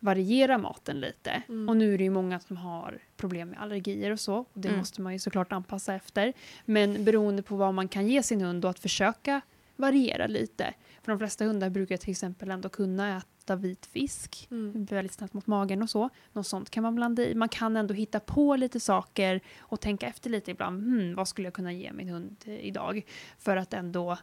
[0.00, 1.42] variera maten lite.
[1.48, 1.68] Mm.
[1.68, 4.34] Och nu är det ju många som har problem med allergier och så.
[4.36, 4.78] Och det Mm.
[4.78, 6.32] måste man ju såklart anpassa efter.
[6.64, 9.40] Men beroende på vad man kan ge sin hund och att försöka
[9.76, 10.74] variera lite.
[11.02, 14.84] För de flesta hundar brukar till exempel ändå kunna äta vit fisk Mm.
[14.84, 16.10] väldigt snabbt mot magen och så.
[16.32, 17.34] Något sånt kan man blanda i.
[17.34, 20.82] Man kan ändå hitta på lite saker och tänka efter lite ibland.
[20.82, 23.02] Hmm, vad skulle jag kunna ge min hund idag?
[23.38, 24.16] För att ändå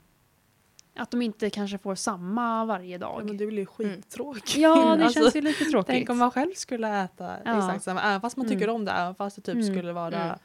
[0.95, 3.25] att de inte kanske får samma varje Ja, dag.
[3.25, 4.55] men det blir ju skittråkigt.
[4.57, 5.87] Ja, det Alltså, känns ju lite tråkigt.
[5.87, 7.57] Tänk om man själv skulle äta Ja.
[7.57, 8.75] exakt samma, även fast man tycker Mm.
[8.75, 9.67] om det, även fast det typ Mm.
[9.67, 10.37] skulle vara, Mm.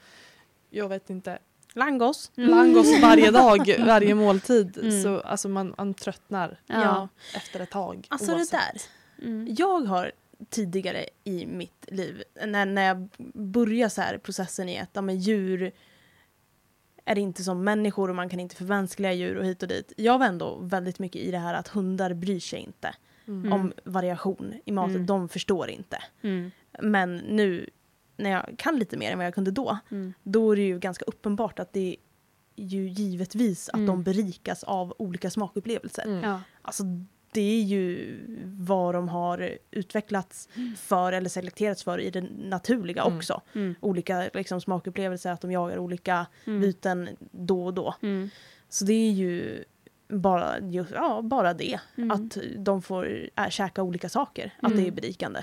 [0.71, 1.39] jag vet inte,
[1.77, 2.31] Langos.
[2.37, 2.51] Mm.
[2.51, 4.79] langos varje dag, varje måltid.
[4.79, 5.03] Mm.
[5.03, 7.09] Så alltså man, man tröttnar Ja.
[7.35, 8.07] efter ett tag.
[8.11, 8.51] Alltså oavsett.
[8.51, 8.57] det
[9.23, 9.29] där.
[9.29, 9.55] Mm.
[9.59, 10.13] Jag har
[10.51, 15.19] tidigare i mitt liv, när, när jag började så här processen i att ja, men
[15.19, 15.73] djur
[17.05, 19.93] är inte som människor och man kan inte förmänskliga djur och hit och dit.
[19.97, 22.95] Jag var ändå väldigt mycket i det här att hundar bryr sig inte
[23.29, 23.53] Mm.
[23.53, 24.95] om variation i maten.
[24.95, 25.07] Mm.
[25.07, 25.99] De förstår inte.
[26.23, 26.51] Mm.
[26.81, 27.71] Men nu
[28.17, 30.13] när jag kan lite mer än vad jag kunde då, Mm.
[30.23, 31.81] då är det ju ganska uppenbart att det
[32.57, 33.87] är ju givetvis att Mm.
[33.87, 36.03] de berikas av olika smakupplevelser.
[36.05, 36.25] Mm.
[36.31, 36.41] Ja.
[36.63, 36.83] Alltså
[37.33, 43.17] det är ju vad de har utvecklats för eller selekterats för i det naturliga Mm.
[43.17, 43.43] också.
[43.55, 43.75] Mm.
[43.81, 46.61] Olika liksom, smakupplevelser, att de jagar olika Mm.
[46.61, 47.95] byten då och då.
[48.03, 48.31] Mm.
[48.69, 49.65] Så det är ju
[50.09, 51.81] bara, just, ja, bara det.
[51.97, 52.11] Mm.
[52.11, 54.55] Att de får äh, käka olika saker.
[54.63, 54.95] Att det är Mm.
[54.95, 55.41] berikande.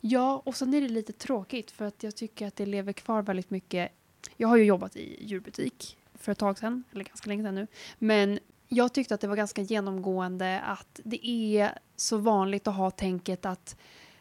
[0.00, 3.22] Ja, och sen är det lite tråkigt för att jag tycker att det lever kvar
[3.22, 3.92] väldigt mycket.
[4.36, 7.66] Jag har ju jobbat i djurbutik för ett tag sedan, eller ganska länge sedan nu.
[7.98, 12.90] Men jag tyckte att det var ganska genomgående att det är så vanligt att ha
[12.90, 13.76] tänket att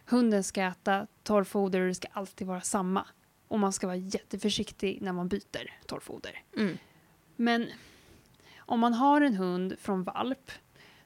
[0.06, 3.06] hunden ska äta torrfoder och det ska alltid vara samma.
[3.48, 6.44] Och man ska vara jätteförsiktig när man byter torrfoder.
[6.58, 6.78] Mm.
[7.36, 7.68] Men
[8.58, 10.52] om man har en hund från valp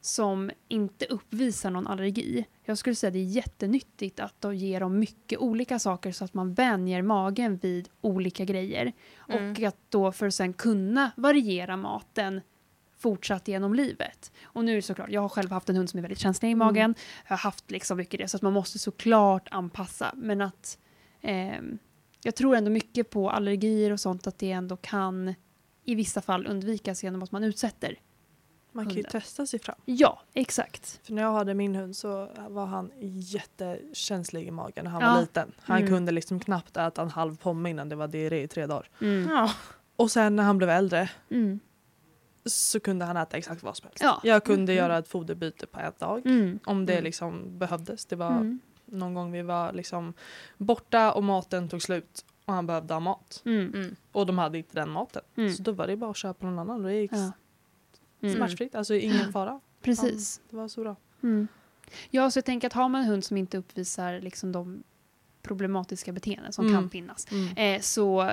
[0.06, 2.46] som inte uppvisar någon allergi.
[2.64, 6.26] Jag skulle säga att det är jättenyttigt att då ge dem mycket olika saker så
[6.26, 8.94] att man vänjer magen vid olika grejer.
[9.30, 9.52] Mm.
[9.52, 12.42] Och att då för att sen kunna variera maten
[12.98, 14.32] fortsatt genom livet.
[14.44, 16.52] Och nu är det såklart, jag har själv haft en hund som är väldigt känslig
[16.52, 16.96] i magen.
[17.24, 20.12] Jag har haft liksom mycket det, så att man måste såklart anpassa.
[20.16, 20.78] Men att
[21.22, 21.78] ehm,
[22.24, 25.34] jag tror ändå mycket på allergier och sånt, att det ändå kan
[25.86, 28.00] i vissa fall undvikas genom att man utsätter.
[28.76, 29.76] Man kan ju testa sig fram.
[29.86, 31.00] Ja, exakt.
[31.04, 35.14] För när jag hade min hund så var han jättekänslig i magen när han Ja.
[35.14, 35.52] var liten.
[35.60, 35.90] Han Mm.
[35.90, 38.90] kunde liksom knappt äta en halv pomme innan det var diarré i tre dagar.
[39.02, 39.30] Mm.
[39.30, 39.52] Ja.
[39.96, 41.60] Och sen när han blev äldre Mm.
[42.46, 44.04] så kunde han äta exakt vad som helst.
[44.04, 44.20] Ja.
[44.24, 44.84] Jag kunde Mm.
[44.84, 46.26] göra ett foderbyte på en dag.
[46.26, 46.60] Mm.
[46.66, 47.04] Om det Mm.
[47.04, 48.06] liksom behövdes.
[48.06, 48.60] Det var Mm.
[48.86, 50.14] någon gång vi var liksom
[50.58, 52.26] borta och maten tog slut.
[52.46, 53.42] Och han behövde ha mat.
[53.46, 53.74] Mm.
[53.74, 53.96] Mm.
[54.12, 55.22] Och de hade inte den maten.
[55.38, 55.54] Mm.
[55.54, 57.32] Så då var det bara att köpa någon annan och det gick Ja.
[58.24, 58.36] Mm.
[58.36, 58.76] smärtfritt.
[58.76, 59.60] Alltså ingen fara.
[59.82, 60.42] Precis.
[60.50, 60.96] Det var så bra.
[61.24, 61.48] Mm.
[62.10, 64.84] Ja, så jag tänker att har man en hund som inte uppvisar liksom de
[65.42, 66.78] problematiska beteenden som Mm.
[66.82, 67.58] kan finnas Mm.
[67.76, 68.30] eh, så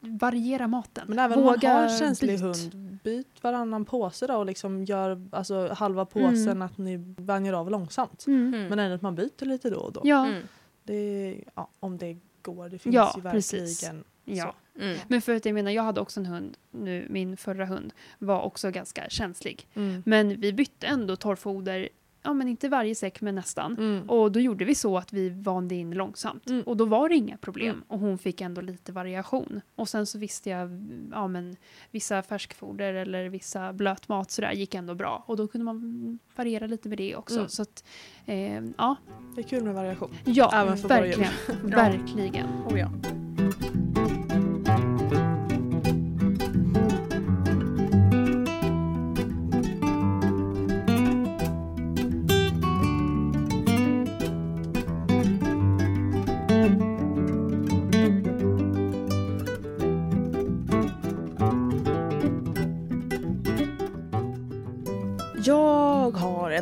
[0.00, 1.04] variera maten.
[1.08, 2.40] Men även om man Våga har en känslig byt.
[2.42, 6.62] hund, byt varannan påse då och liksom gör alltså, halva påsen Mm.
[6.62, 8.24] att ni vänjer av långsamt.
[8.26, 8.54] Mm.
[8.54, 8.68] Mm.
[8.68, 10.00] Men ändå att man byter lite då och då.
[10.04, 10.42] Ja, Mm.
[10.84, 12.68] Det, ja, om det går.
[12.68, 13.82] Det finns Ja, ju precis.
[13.82, 14.54] verkligen ja.
[14.80, 14.98] Mm.
[15.08, 18.42] Men för att jag menar, jag hade också en hund nu, min förra hund var
[18.42, 19.66] också ganska känslig.
[19.74, 20.02] Mm.
[20.06, 21.88] Men vi bytte ändå torrfoder,
[22.22, 23.76] ja men inte varje säck men nästan.
[23.78, 24.10] Mm.
[24.10, 26.48] Och då gjorde vi så att vi vande in långsamt.
[26.50, 26.62] Mm.
[26.62, 27.68] Och då var det inga problem.
[27.68, 27.84] Mm.
[27.88, 29.60] Och hon fick ändå lite variation.
[29.74, 30.70] Och sen så visste jag,
[31.12, 31.56] ja men
[31.90, 35.24] vissa färskfoder eller vissa blötmat sådär gick ändå bra.
[35.26, 37.48] Och då kunde man variera lite med det också.
[37.48, 37.84] Så att,
[38.26, 38.96] eh, ja.
[39.34, 40.14] Det är kul med variation.
[40.24, 41.32] Ja, Även för verkligen.
[41.62, 42.46] verkligen.
[42.46, 42.90] Oh, ja.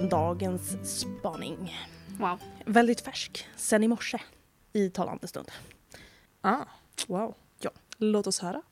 [0.09, 1.77] Dagens spaning.
[2.19, 2.41] Wow.
[2.67, 4.19] Väldigt färsk, sen i morse
[4.73, 5.51] i talande stund.
[6.41, 6.65] Ah,
[7.07, 7.35] wow.
[7.59, 7.71] Ja.
[7.99, 8.63] Låt oss höra.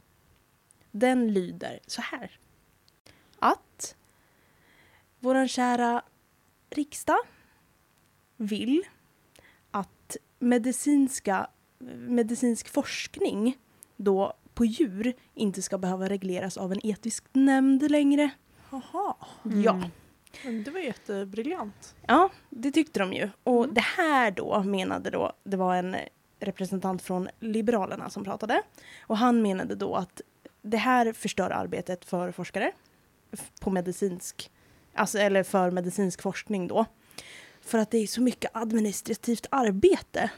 [0.91, 2.39] Den lyder så här.
[3.39, 3.97] Att
[5.21, 6.03] våran kära
[6.71, 7.19] riksdag
[8.37, 8.83] vill
[9.71, 11.47] att medicinska,
[12.09, 13.59] medicinsk forskning
[13.97, 18.31] då på djur inte ska behöva regleras av en etisk nämnd längre.
[18.71, 19.81] Jaha, Ja.
[20.45, 21.95] Men det var jättebriljant.
[22.07, 23.31] Ja, det tyckte de ju.
[23.45, 23.75] Och Mm.
[23.75, 25.97] det här då menade då, det var en
[26.41, 28.63] representant från Liberalerna som pratade.
[29.01, 30.21] Och han menade då att
[30.63, 32.73] det här förstör arbetet för forskare
[33.61, 34.51] på medicinsk,
[34.95, 36.85] alltså eller för medicinsk forskning då.
[37.61, 40.31] För att det är så mycket administrativt arbete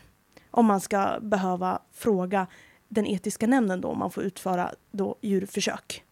[0.50, 2.46] om man ska behöva fråga
[2.88, 6.04] den etiska nämnden då om man får utföra då djurförsök.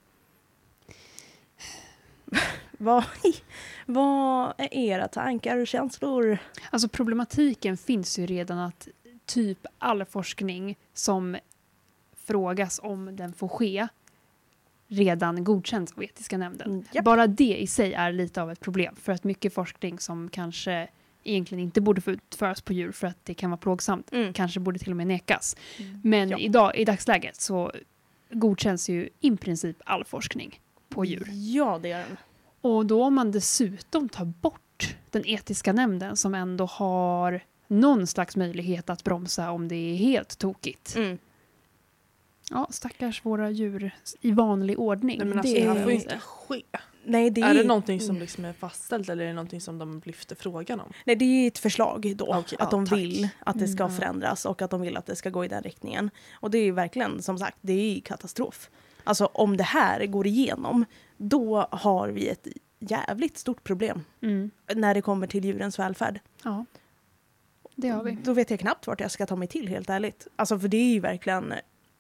[2.85, 3.05] Vad,
[3.87, 6.39] vad är era tankar och känslor?
[6.71, 8.89] Alltså problematiken finns ju redan att
[9.27, 11.37] typ all forskning som
[12.17, 13.89] frågas om den får ske
[14.89, 16.71] redan godkänns av etiska nämnden.
[16.71, 17.05] Mm, japp.
[17.05, 20.89] Bara det i sig är lite av ett problem för att mycket forskning som kanske
[21.25, 24.33] egentligen inte borde få utföras på djur för att det kan vara plågsamt Mm.
[24.33, 25.57] kanske borde till och med nekas.
[26.03, 26.39] Men Ja.
[26.39, 27.73] idag, i dagsläget så
[28.31, 31.29] godkänns ju i princip all forskning på djur.
[31.33, 32.17] Ja, det gör den.
[32.65, 38.37] Och då om man dessutom tar bort den etiska nämnden som ändå har någon slags
[38.37, 40.97] möjlighet att bromsa om det är helt tokigt.
[40.97, 41.19] Mm.
[42.51, 45.19] Ja, stackars våra djur i vanlig ordning.
[45.19, 46.63] Nej, men alltså, det det här får ju är inte ske.
[47.05, 49.79] Nej, det Är är, det någonting som liksom är fastställt eller är det någonting som
[49.79, 50.93] de lyfter frågan om?
[51.05, 52.25] nej, det är ett förslag då.
[52.25, 52.99] Okej, att ja, de tack.
[52.99, 53.97] vill att det ska Mm.
[53.97, 56.11] förändras och att de vill att det ska gå i den riktningen.
[56.35, 58.71] Och det är ju verkligen, som sagt, det är ju katastrof.
[59.05, 60.85] Alltså om det här går igenom,
[61.17, 62.47] då har vi ett
[62.79, 64.51] jävligt stort problem Mm.
[64.75, 66.21] när det kommer till djurens välfärd.
[66.45, 66.65] Ja,
[67.77, 68.19] det har vi.
[68.25, 70.27] Då vet jag knappt vart jag ska ta mig till, helt ärligt.
[70.37, 71.55] Alltså för det är ju verkligen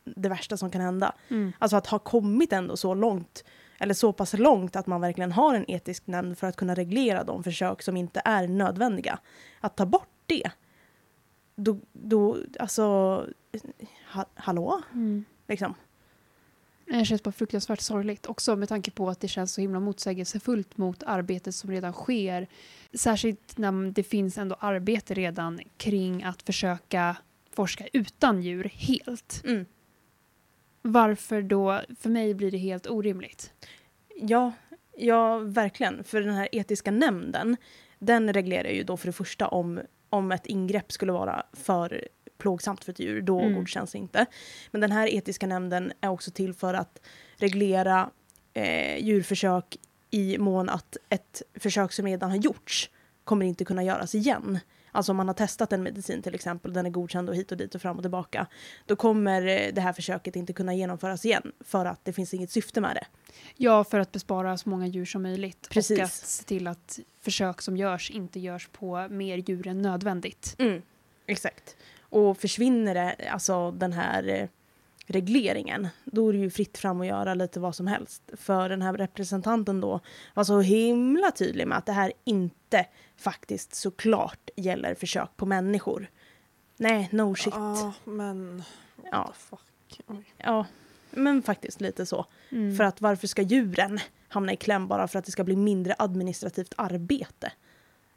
[0.04, 1.12] det värsta som kan hända.
[1.28, 1.52] Mm.
[1.58, 3.44] Alltså att ha kommit ändå så långt,
[3.78, 7.24] eller så pass långt att man verkligen har en etisk nämnd för att kunna reglera
[7.24, 9.18] de försök som inte är nödvändiga.
[9.60, 10.50] Att ta bort det,
[11.56, 12.82] då, då alltså,
[14.12, 14.82] ha, hallå?
[14.92, 15.24] Mm.
[15.48, 15.74] Liksom.
[16.87, 20.77] Det känns bara fruktansvärt sorgligt också med tanke på att det känns så himla motsägelsefullt
[20.77, 22.47] mot arbetet som redan sker.
[22.92, 27.16] Särskilt när det finns ändå arbete redan kring att försöka
[27.53, 29.42] forska utan djur helt.
[29.44, 29.66] Mm.
[30.83, 31.81] Varför då?
[32.01, 33.53] För mig blir det helt orimligt.
[34.16, 34.53] Ja,
[34.97, 36.05] ja, verkligen.
[36.05, 37.57] För den här etiska nämnden,
[37.99, 42.85] den reglerar ju då för det första om, om ett ingrepp skulle vara för plågsamt
[42.85, 43.55] för ett djur, då Mm.
[43.55, 44.27] godkänns inte.
[44.70, 47.01] Men den här etiska nämnden är också till för att
[47.37, 48.11] reglera
[48.55, 49.76] eh, djurförsök
[50.11, 52.91] i mån att ett försök som redan har gjorts
[53.24, 54.59] kommer inte kunna göras igen.
[54.93, 57.59] Alltså om man har testat en medicin till exempel, den är godkänd och hit och
[57.59, 58.47] dit och fram och tillbaka,
[58.87, 62.51] då kommer eh, det här försöket inte kunna genomföras igen för att det finns inget
[62.51, 63.07] syfte med det.
[63.57, 65.68] Ja, för att bespara så många djur som möjligt.
[65.70, 65.99] Precis.
[65.99, 70.57] Och att se till att försök som görs inte görs på mer djur än nödvändigt.
[70.59, 70.82] Mm,
[71.26, 71.76] exakt.
[72.14, 74.48] Och försvinner det, alltså den här eh,
[75.06, 78.22] regleringen, då är det ju fritt fram att göra lite vad som helst.
[78.32, 80.00] För den här representanten då
[80.34, 82.86] var så himla tydlig med att det här inte
[83.16, 86.10] faktiskt såklart gäller försök på människor.
[86.76, 87.54] Nej, no shit.
[87.56, 88.62] Ja, men
[89.10, 89.32] Ja.
[89.36, 90.00] Fuck?
[90.06, 90.24] Oj.
[90.38, 90.66] Ja,
[91.10, 92.26] men faktiskt lite så.
[92.50, 92.76] Mm.
[92.76, 95.94] För att varför ska djuren hamna i kläm bara för att det ska bli mindre
[95.98, 97.52] administrativt arbete?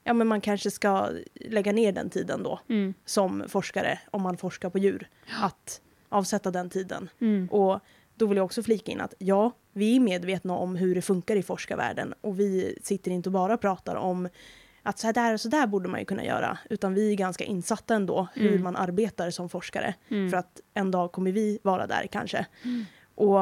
[0.07, 2.93] Ja, men man kanske ska lägga ner den tiden då Mm.
[3.05, 5.09] som forskare, om man forskar på djur.
[5.41, 7.09] Att avsätta den tiden.
[7.21, 7.47] Mm.
[7.51, 7.79] Och
[8.15, 11.35] då vill jag också flika in att ja, vi är medvetna om hur det funkar
[11.35, 14.29] i forskarvärlden och vi sitter inte och bara pratar om
[14.83, 17.15] att så här där och så där borde man ju kunna göra, utan vi är
[17.15, 18.63] ganska insatta ändå hur Mm.
[18.63, 19.93] man arbetar som forskare.
[20.09, 20.29] Mm.
[20.29, 22.45] För att en dag kommer vi vara där kanske.
[22.63, 22.85] Mm.
[23.15, 23.39] Och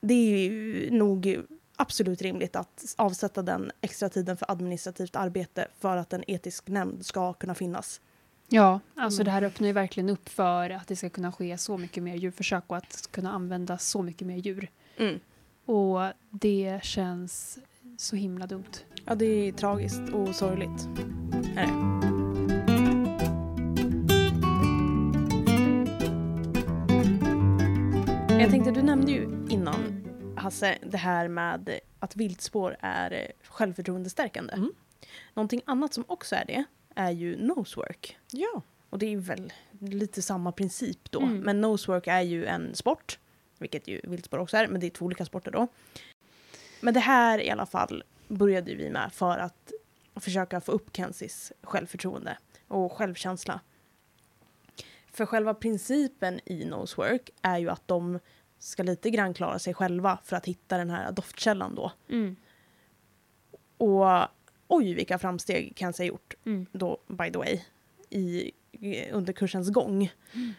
[0.00, 1.38] det är ju nog
[1.76, 7.06] absolut rimligt att avsätta den extra tiden för administrativt arbete för att en etisk nämnd
[7.06, 8.00] ska kunna finnas.
[8.48, 9.24] Ja, alltså Mm.
[9.24, 12.14] det här öppnar ju verkligen upp för att det ska kunna ske så mycket mer
[12.16, 14.70] djurförsök och att kunna användas så mycket mer djur.
[14.96, 15.20] Mm.
[15.64, 17.58] Och det känns
[17.96, 18.64] så himla dumt.
[19.04, 20.88] Ja, det är tragiskt och sorgligt.
[21.56, 22.06] Är det.
[28.40, 29.35] Jag tänkte, du nämnde ju
[30.46, 34.52] Hasse, det här med att viltspår är eh, självförtroendestärkande.
[34.52, 34.72] Mm.
[35.34, 38.18] Någonting annat som också är det är ju nosework.
[38.32, 38.62] Ja.
[38.90, 41.20] Och det är väl lite samma princip då.
[41.20, 41.38] Mm.
[41.38, 43.18] Men nosework är ju en sport,
[43.58, 45.68] vilket ju viltspår också är, men det är två olika sporter då.
[46.80, 49.72] Men det här i alla fall började vi med för att
[50.16, 52.38] försöka få upp Kensis självförtroende
[52.68, 53.60] och självkänsla.
[55.12, 58.18] För själva principen i nosework är ju att de
[58.58, 61.92] ska lite grann klara sig själva för att hitta den här doftkällan då.
[62.08, 62.36] Mm.
[63.78, 64.06] Och
[64.68, 66.66] oj vilka framsteg Kenzie har gjort Mm.
[66.72, 67.60] då, by the way,
[68.10, 70.12] i, i- under kursens gång.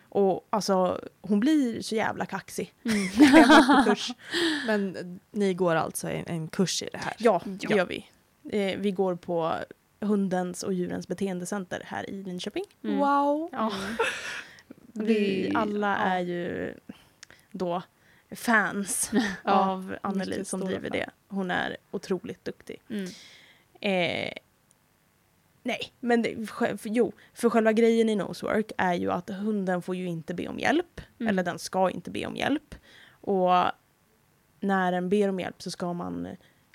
[0.09, 3.85] Och alltså, hon blir så jävla kaxig Mm.
[3.85, 4.11] kurs.
[4.67, 7.15] Men eh, ni går alltså en, en kurs i det här?
[7.19, 7.77] Ja, det Ja.
[7.77, 8.05] gör vi.
[8.49, 9.53] Eh, vi går på
[9.99, 12.63] Hundens och djurens beteendecenter här i Linköping.
[12.83, 12.97] Mm.
[12.97, 13.49] Wow!
[13.51, 13.71] Ja.
[14.93, 15.07] Mm.
[15.07, 16.73] Vi alla är ju
[17.57, 17.83] då
[18.31, 19.11] fans
[19.43, 21.09] av Anneli som driver det.
[21.27, 22.81] Hon är otroligt duktig.
[22.89, 23.05] Mm.
[23.81, 24.33] Eh,
[25.63, 29.95] nej, men det, för, jo, för själva grejen i nosework är ju att hunden får
[29.95, 31.01] ju inte be om hjälp.
[31.19, 31.29] Mm.
[31.29, 32.75] Eller den ska inte be om hjälp.
[33.09, 33.51] Och
[34.59, 36.27] när den ber om hjälp så ska man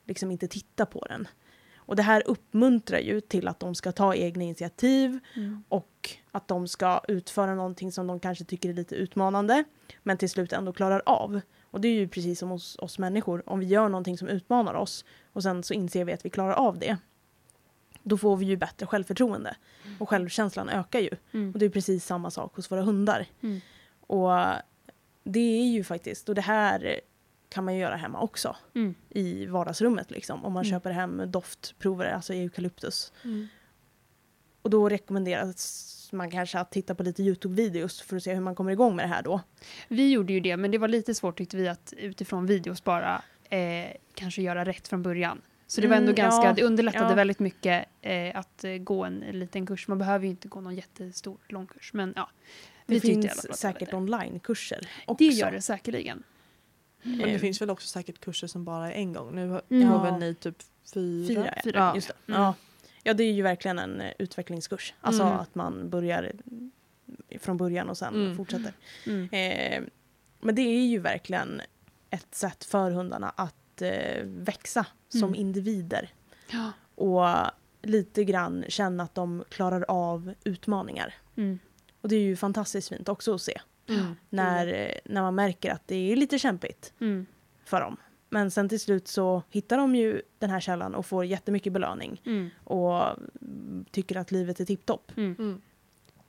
[0.05, 1.29] liksom inte titta på den.
[1.93, 5.65] Och det här uppmuntrar ju till att de ska ta egna initiativ Mm.
[5.69, 9.65] och att de ska utföra någonting som de kanske tycker är lite utmanande
[10.03, 11.41] men till slut ändå klarar av.
[11.63, 13.43] Och det är ju precis som hos oss människor.
[13.47, 16.53] Om vi gör någonting som utmanar oss och sen så inser vi att vi klarar
[16.53, 16.97] av det.
[18.03, 19.57] Då får vi ju bättre självförtroende.
[19.99, 21.11] Och självkänslan ökar ju.
[21.33, 21.53] Mm.
[21.53, 23.27] Och det är precis samma sak hos våra hundar.
[23.43, 23.61] Mm.
[24.01, 24.31] Och
[25.25, 27.01] det är ju faktiskt, och det här
[27.53, 28.57] kan man ju göra hemma också.
[28.75, 28.95] Mm.
[29.11, 30.45] I vardagsrummet liksom.
[30.45, 30.71] Om man Mm.
[30.71, 33.13] köper hem doftprovare, alltså eukalyptus.
[33.25, 33.47] Mm.
[34.63, 38.55] Och då rekommenderas man kanske att titta på lite Youtube-videos för att se hur man
[38.55, 39.41] kommer igång med det här då.
[39.89, 43.23] Vi gjorde ju det, men det var lite svårt tyckte vi att utifrån videos bara
[43.51, 45.41] eh, kanske göra rätt från början.
[45.67, 47.15] Så det var ändå Mm, ganska, ja, det underlättade ja.
[47.15, 49.89] väldigt mycket eh, att gå en liten kurs.
[49.89, 52.31] Man behöver ju inte gå någon jättestor lång kurs, men ja.
[52.87, 55.25] Det vi finns säkert online-kurser också.
[55.25, 56.23] Det gör det säkerligen.
[57.05, 59.35] Eh, det finns väl också säkert kurser som bara är en gång.
[59.35, 59.63] Nu har, har
[59.95, 60.03] Ja.
[60.03, 60.57] väl ni typ
[60.95, 61.27] fyra?
[61.29, 61.63] Fyra, ja.
[61.65, 61.93] Fyra.
[61.95, 62.15] Just det.
[62.33, 62.43] Mm.
[62.43, 62.55] Ja.
[63.03, 64.95] ja, det är ju verkligen en eh, utvecklingskurs.
[65.01, 65.35] Alltså Mm.
[65.39, 66.33] att man börjar
[67.41, 68.37] från början och sen Mm.
[68.37, 68.73] fortsätter.
[69.07, 69.29] Mm.
[69.33, 69.83] Eh,
[70.41, 71.61] men det är ju verkligen
[72.11, 75.35] ett sätt för hundarna att eh, växa som Mm.
[75.35, 76.11] individer.
[76.51, 76.73] Ja.
[76.95, 77.51] Och
[77.83, 81.15] lite grann känna att de klarar av utmaningar.
[81.37, 81.59] Mm.
[82.01, 83.61] Och det är ju fantastiskt fint också att se.
[83.89, 84.17] Mm.
[84.31, 87.27] När, när man märker att det är lite kämpigt Mm.
[87.65, 87.97] för dem.
[88.29, 92.21] Men sen till slut så hittar de ju den här källan och får jättemycket belöning.
[92.25, 92.51] Mm.
[92.65, 93.03] Och
[93.43, 95.13] mm, tycker att livet är tipptopp.
[95.17, 95.37] Mm.
[95.39, 95.61] Mm.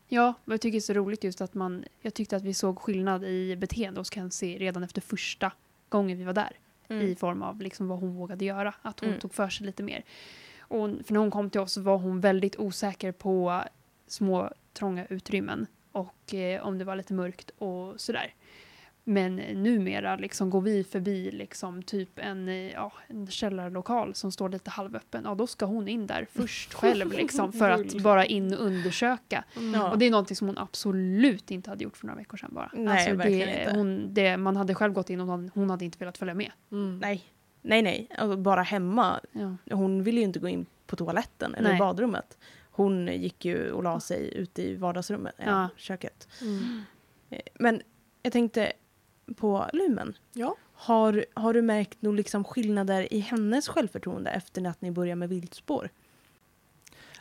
[0.08, 2.54] Ja, och jag tycker det är så roligt just att man, jag tyckte att vi
[2.54, 5.52] såg skillnad i beteende hos Kenzie redan efter första
[5.90, 6.52] gången vi var där.
[6.90, 8.74] i form av liksom vad hon vågade göra.
[8.82, 9.20] Att hon Mm.
[9.22, 10.04] tog för sig lite mer.
[10.60, 13.64] Och, för när hon kom till oss var hon väldigt osäker på
[14.08, 18.34] små trånga utrymmen och eh, om det var lite mörkt och sådär.
[19.06, 24.50] Men numera liksom går vi förbi liksom typ en, eh, ja, en källarlokal som står
[24.50, 25.22] lite halvöppen.
[25.26, 29.44] Ja, då ska hon in där först själv liksom för att bara in och undersöka.
[29.74, 29.92] Ja.
[29.92, 32.72] Och det är någonting som hon absolut inte hade gjort för några veckor sedan bara.
[32.74, 33.76] Nej, alltså verkligen det, inte.
[33.76, 36.52] Hon, det, man hade själv gått in och hon, hon hade inte velat följa med.
[36.72, 37.00] Mm.
[37.00, 37.24] Nej,
[37.62, 38.08] nej, nej.
[38.18, 39.20] Alltså, bara hemma.
[39.32, 39.76] Ja.
[39.76, 41.80] Hon ville ju inte gå in på toaletten eller Nej.
[41.80, 42.38] badrummet.
[42.76, 45.70] Hon gick ju och la sig ute i vardagsrummet, ja, Ja.
[45.78, 46.28] köket.
[46.42, 46.82] Mm.
[47.30, 47.82] Eh, Men
[48.24, 48.74] jag tänkte
[49.36, 50.18] på Lumen.
[50.34, 50.56] Ja.
[50.74, 55.30] Har, har du märkt några liksom skillnader i hennes självförtroende efter att ni började med
[55.30, 55.90] viltspår?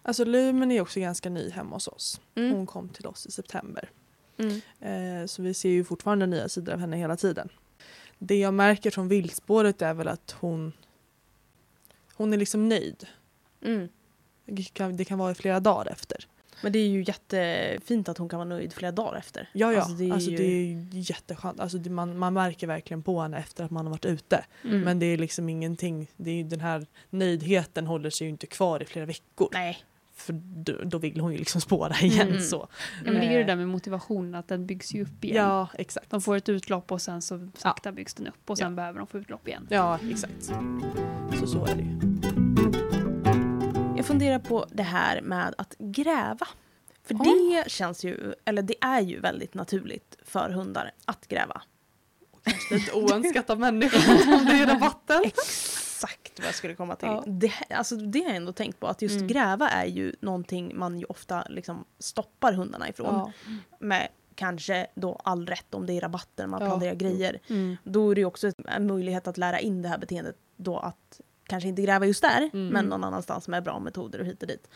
[0.02, 2.20] Alltså Lumen är också ganska ny hemma hos oss.
[2.34, 2.52] Mm.
[2.52, 3.90] Hon kom till oss i september.
[4.36, 4.60] Mm.
[4.80, 7.48] Eh, så vi ser ju fortfarande nya sidor av henne hela tiden.
[8.18, 10.72] Det jag märker från viltspåret är väl att hon
[12.14, 13.06] hon är liksom nöjd.
[13.64, 13.88] Mm.
[14.46, 16.26] Det kan, vara i flera dagar efter.
[16.62, 19.48] Men det är ju jättefint att hon kan vara nöjd flera dagar efter.
[19.52, 19.78] Ja, ja.
[19.78, 21.60] Alltså, det är alltså, ju- det är jätteskönt.
[21.60, 24.44] Alltså, det, man, man märker verkligen på henne efter att man har varit ute.
[24.64, 24.80] Mm.
[24.80, 28.46] Men det är liksom ingenting, det är ju den här nöjdheten håller sig ju inte
[28.46, 29.48] kvar i flera veckor.
[29.52, 29.78] Nej.
[30.14, 32.40] För då, då vill hon ju liksom spåra igen Mm.
[32.42, 32.68] så.
[33.04, 35.24] Ja, men det är ju det Eh, där med motivationen, att den byggs ju upp
[35.24, 35.36] igen.
[35.36, 36.10] Ja, exakt.
[36.10, 38.76] De får ett utlopp och sen så sakta byggs den upp och sen Ja.
[38.76, 39.66] behöver de få utlopp igen.
[39.70, 40.44] Ja, exakt.
[41.40, 42.31] Så så är det ju.
[44.02, 46.46] Jag funderar på det här med att gräva.
[47.04, 47.24] För Ja.
[47.64, 51.62] det känns ju, eller det är ju väldigt naturligt för hundar att gräva.
[52.44, 55.20] Kanske lite oönskat av människor om det är rabatten.
[55.24, 57.08] Exakt vad jag skulle komma till.
[57.08, 57.24] Ja.
[57.26, 59.26] Det, alltså, det har jag ändå tänkt på, att just Mm.
[59.28, 63.14] gräva är ju någonting man ju ofta liksom stoppar hundarna ifrån.
[63.14, 63.32] Ja.
[63.80, 66.66] Med kanske då all rätt om det är rabatter, man Ja.
[66.66, 67.38] planerar grejer.
[67.48, 67.76] Mm.
[67.84, 71.20] Då är det ju också en möjlighet att lära in det här beteendet då att
[71.52, 72.68] kanske inte gräva just där, Mm.
[72.68, 74.68] men någon annanstans med bra metoder och hit och dit.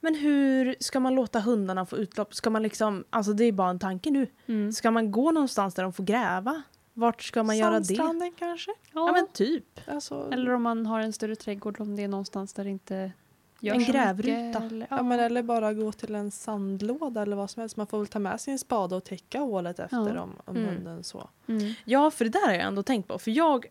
[0.00, 2.34] Men hur ska man låta hundarna få utlopp?
[2.34, 4.26] Ska man liksom, alltså det är bara en tanke nu.
[4.46, 4.72] Mm.
[4.72, 6.62] Ska man gå någonstans där de får gräva?
[6.92, 7.84] Vart ska man göra det?
[7.84, 8.70] Sandstranden kanske?
[8.94, 9.80] Ja men typ.
[9.88, 13.12] Alltså, Eller om man har en större trädgård, om det är någonstans där det inte
[13.60, 14.62] En grävruta.
[14.64, 17.76] Eller, ja, men eller bara gå till en sandlåda eller vad som helst.
[17.76, 20.20] Man får väl ta med sin spade och täcka hålet efter Ja.
[20.22, 20.68] om, om Mm.
[20.68, 21.28] hunden så.
[21.48, 21.72] Mm.
[21.84, 23.18] Ja, för det där har jag ändå tänkt på.
[23.18, 23.66] För jag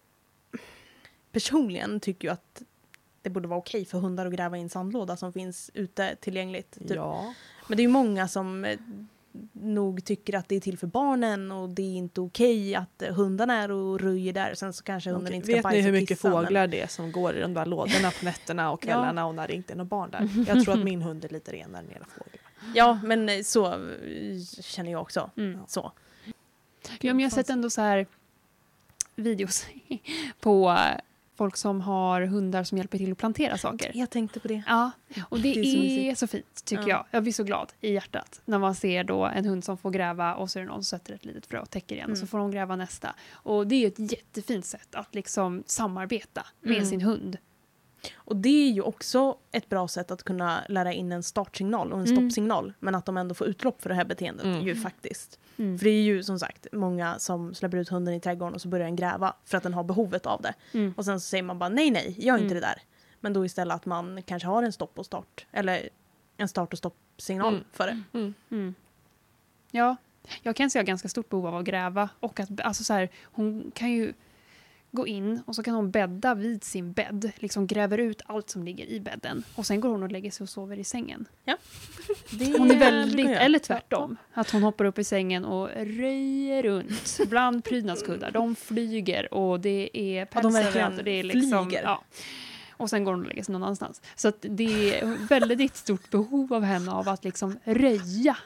[1.36, 2.62] personligen tycker ju att
[3.22, 6.72] det borde vara okej för hundar att gräva i en sandlåda som finns ute tillgängligt.
[6.72, 6.92] Typ.
[6.96, 7.34] Ja.
[7.68, 8.80] Men det är ju många som eh,
[9.52, 13.14] nog tycker att det är till för barnen och det är inte okej att eh,
[13.16, 14.54] hundarna är och röjer där.
[14.54, 15.36] Sen så kanske hunden Okej.
[15.36, 17.42] inte ska Vet bajsa ni hur mycket kissa, men- fåglar det är som går i
[17.42, 20.30] de där lådorna på nätterna och kvällarna och när det inte är några barn där?
[20.48, 22.42] Jag tror att min hund är lite renare än era fåglar.
[22.76, 23.90] Ja, men eh, så
[24.62, 25.32] känner jag också.
[25.38, 25.60] Mm.
[25.68, 25.92] Så.
[27.02, 28.08] Ja, men jag har sett ändå så här
[29.16, 29.66] videos
[30.40, 30.78] på
[31.36, 33.92] folk som har hundar som hjälper till att plantera saker.
[33.94, 34.64] Jag tänkte på det.
[34.68, 34.92] Ja,
[35.30, 36.90] och det, Det är så är, så fint tycker Ja.
[36.90, 37.06] jag.
[37.12, 40.36] Jag blir så glad i hjärtat när man ser då en hund som får gräva
[40.36, 42.22] och så är det någon som sätter ett litet frö och täcker igen och så
[42.22, 42.28] Mm.
[42.28, 43.16] får de gräva nästa.
[43.32, 46.86] Och det är ju ett jättefint sätt att liksom samarbeta med Mm.
[46.86, 47.38] sin hund.
[48.16, 52.00] Och det är ju också ett bra sätt att kunna lära in en startsignal och
[52.00, 52.18] en Mm.
[52.18, 52.74] stoppsignal.
[52.80, 54.62] Men att de ändå får utlopp för det här beteendet Mm.
[54.68, 55.40] ju faktiskt.
[55.58, 55.78] Mm.
[55.78, 58.68] För det är ju som sagt många som släpper ut hunden i trädgården och så
[58.68, 60.54] börjar den gräva för att den har behovet av det.
[60.74, 60.94] Mm.
[60.98, 62.56] Och sen så säger man bara nej nej, gör inte Mm.
[62.56, 62.82] det där.
[63.20, 65.46] Men då istället att man kanske har en stopp och start.
[65.52, 65.90] Eller
[66.38, 67.66] en start och stoppsignal Mm.
[67.72, 68.02] för det.
[68.20, 68.34] Mm.
[68.52, 68.76] Mm.
[69.72, 69.96] Ja,
[70.42, 73.72] jag kan se ganska stort behov av att gräva och att alltså så här, hon
[73.76, 74.14] kan ju
[74.96, 78.64] gå in och så kan hon bädda vid sin bädd, liksom gräver ut allt som
[78.64, 81.26] ligger i bädden och sen går hon och lägger sig och sover i sängen.
[82.32, 87.20] det Hon är väldigt, eller tvärtom, att hon hoppar upp i sängen och röjer runt
[87.30, 88.32] bland prydnadskuddar.
[88.32, 91.84] De flyger och det är Ja, de pälsar verkligen överallt och det är liksom, flyger.
[91.84, 92.04] ja.
[92.78, 94.02] Och sen går hon och lägger sig någon annanstans.
[94.16, 98.38] Så att det är väldigt stort behov av henne av att liksom röja.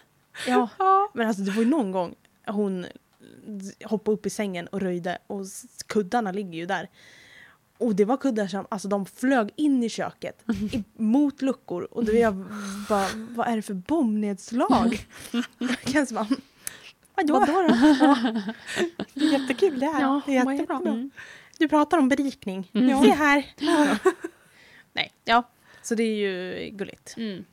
[0.48, 0.70] Ja.
[1.14, 2.16] Men alltså det var ju någon gång
[2.48, 2.86] hon
[3.84, 5.46] hoppade upp i sängen och röjde och
[5.88, 6.90] kuddarna ligger ju där.
[7.78, 12.06] Och det var kuddar som, alltså de flög in i köket i, mot luckor och
[12.06, 12.36] då jag
[12.90, 15.08] bara, vad är det för bombnedslag?
[15.86, 16.28] Känns man.
[17.16, 17.40] Vadå?
[17.40, 17.74] Vadå då?
[19.14, 20.02] Det är jättekul det här.
[20.02, 20.78] Ja, det är jättebra.
[20.78, 21.12] Mm.
[21.58, 22.72] Du pratar om berikning.
[22.74, 23.04] Mm.
[23.04, 23.46] Se här.
[24.94, 25.44] Nej, ja.
[25.82, 27.14] Så det är ju gulligt.
[27.18, 27.46] Mm.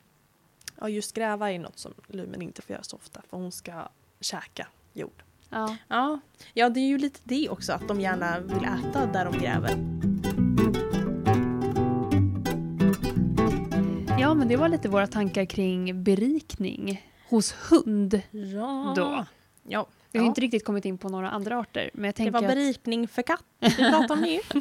[0.81, 3.89] Ja, just gräva är något som Lumen inte får göra så ofta för hon ska
[4.20, 5.22] käka jord.
[5.51, 5.77] Ja.
[5.89, 6.21] Ja.
[6.55, 9.97] ja, det är ju lite det också, att de gärna vill äta där de gräver.
[14.27, 18.23] ja, men det var lite våra tankar kring berikning hos hund.
[18.31, 18.93] Ja.
[18.97, 19.27] Då.
[19.63, 19.87] Ja.
[20.11, 20.29] Vi har ja.
[20.29, 23.09] inte riktigt kommit in på några andra arter, men jag Det tänker var att berikning
[23.09, 24.41] för katt vi pratade om nu.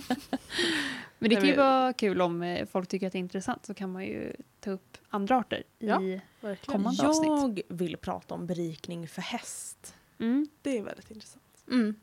[1.19, 3.73] Men det kan ju vara kul om eh, folk tycker att det är intressant så
[3.73, 6.01] kan man ju ta upp andra arter Ja.
[6.01, 6.21] i...
[6.41, 6.81] Verkligen.
[6.81, 7.27] Kommande avsnitt.
[7.69, 9.94] Jag vill prata om berikning för häst.
[10.19, 10.47] Mm.
[10.61, 11.43] Det är väldigt intressant.
[11.71, 11.95] Mm.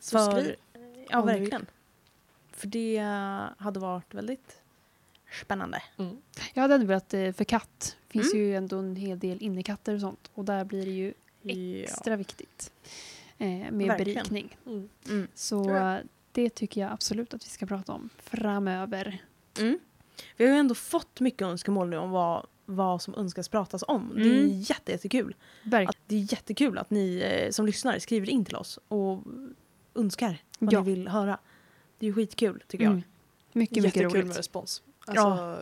[0.00, 0.56] Så För, skriv.
[1.10, 1.66] ja, verkligen.
[2.52, 2.98] För det
[3.58, 4.62] hade varit väldigt
[5.42, 5.82] spännande.
[5.98, 6.16] Mm.
[6.54, 8.44] Jag hade ändå velat, eh, för katt finns Mm.
[8.46, 11.14] ju ändå en hel del innekatter och sånt och där blir det ju
[11.82, 12.72] extra viktigt
[13.38, 13.96] eh, med Verkligen.
[13.96, 14.56] berikning.
[14.66, 14.88] Mm.
[15.08, 15.28] Mm.
[15.34, 15.98] Så Ja.
[16.32, 19.24] det tycker jag absolut att vi ska prata om framöver.
[19.58, 19.78] Mm.
[20.36, 24.12] Vi har ju ändå fått mycket önskemål nu om vad, vad som önskas pratas om.
[24.14, 24.60] Det är Mm.
[24.60, 25.34] jätte, jättekul.
[25.62, 25.88] Verkligen.
[25.88, 29.22] Att det är jättekul att ni eh, som lyssnare skriver in till oss och
[29.94, 30.80] önskar vad Ja.
[30.82, 31.38] ni vill höra.
[31.98, 32.90] Det är ju skitkul tycker jag.
[32.92, 33.02] Mm.
[33.52, 34.26] Mycket, mycket Jättekul roligt.
[34.26, 34.82] med respons.
[35.06, 35.56] Alltså,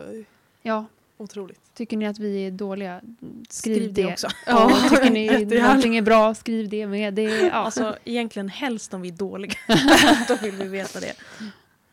[0.61, 0.85] Ja,
[1.17, 1.59] Otroligt.
[1.73, 3.01] Tycker ni att vi är dåliga?
[3.49, 4.01] Skriv, Skriv det.
[4.03, 4.27] det också.
[4.45, 5.67] Ja, tycker ni Jättegärna.
[5.67, 7.13] någonting är bra, skriv det med.
[7.13, 7.51] Det, ja.
[7.51, 9.53] Alltså egentligen helst om vi är dåliga.
[10.27, 11.13] Då vill vi veta det.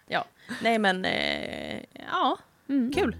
[0.08, 0.24] Ja,
[0.62, 1.80] nej men eh,
[2.12, 2.38] ja,
[2.68, 2.92] mm.
[2.92, 3.16] kul.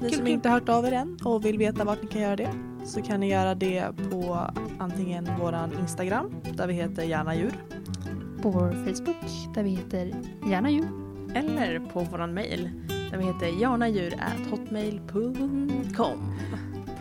[0.00, 0.28] Ni Kul, som kul.
[0.34, 2.48] inte hört av er än och vill veta vart ni kan göra det
[2.84, 4.38] så kan ni göra det på
[4.78, 7.52] antingen våran Instagram där vi heter gärna djur
[8.42, 10.12] På vår Facebook där vi heter
[10.50, 10.88] Gärna djur.
[11.34, 12.70] Eller på våran mail
[13.10, 16.18] där vi heter jarnadjur.hotmail.com.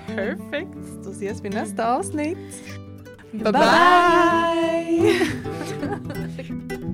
[0.07, 2.63] Perfekt, då ses vi nästa avsnitt.
[3.31, 5.19] Bye bye!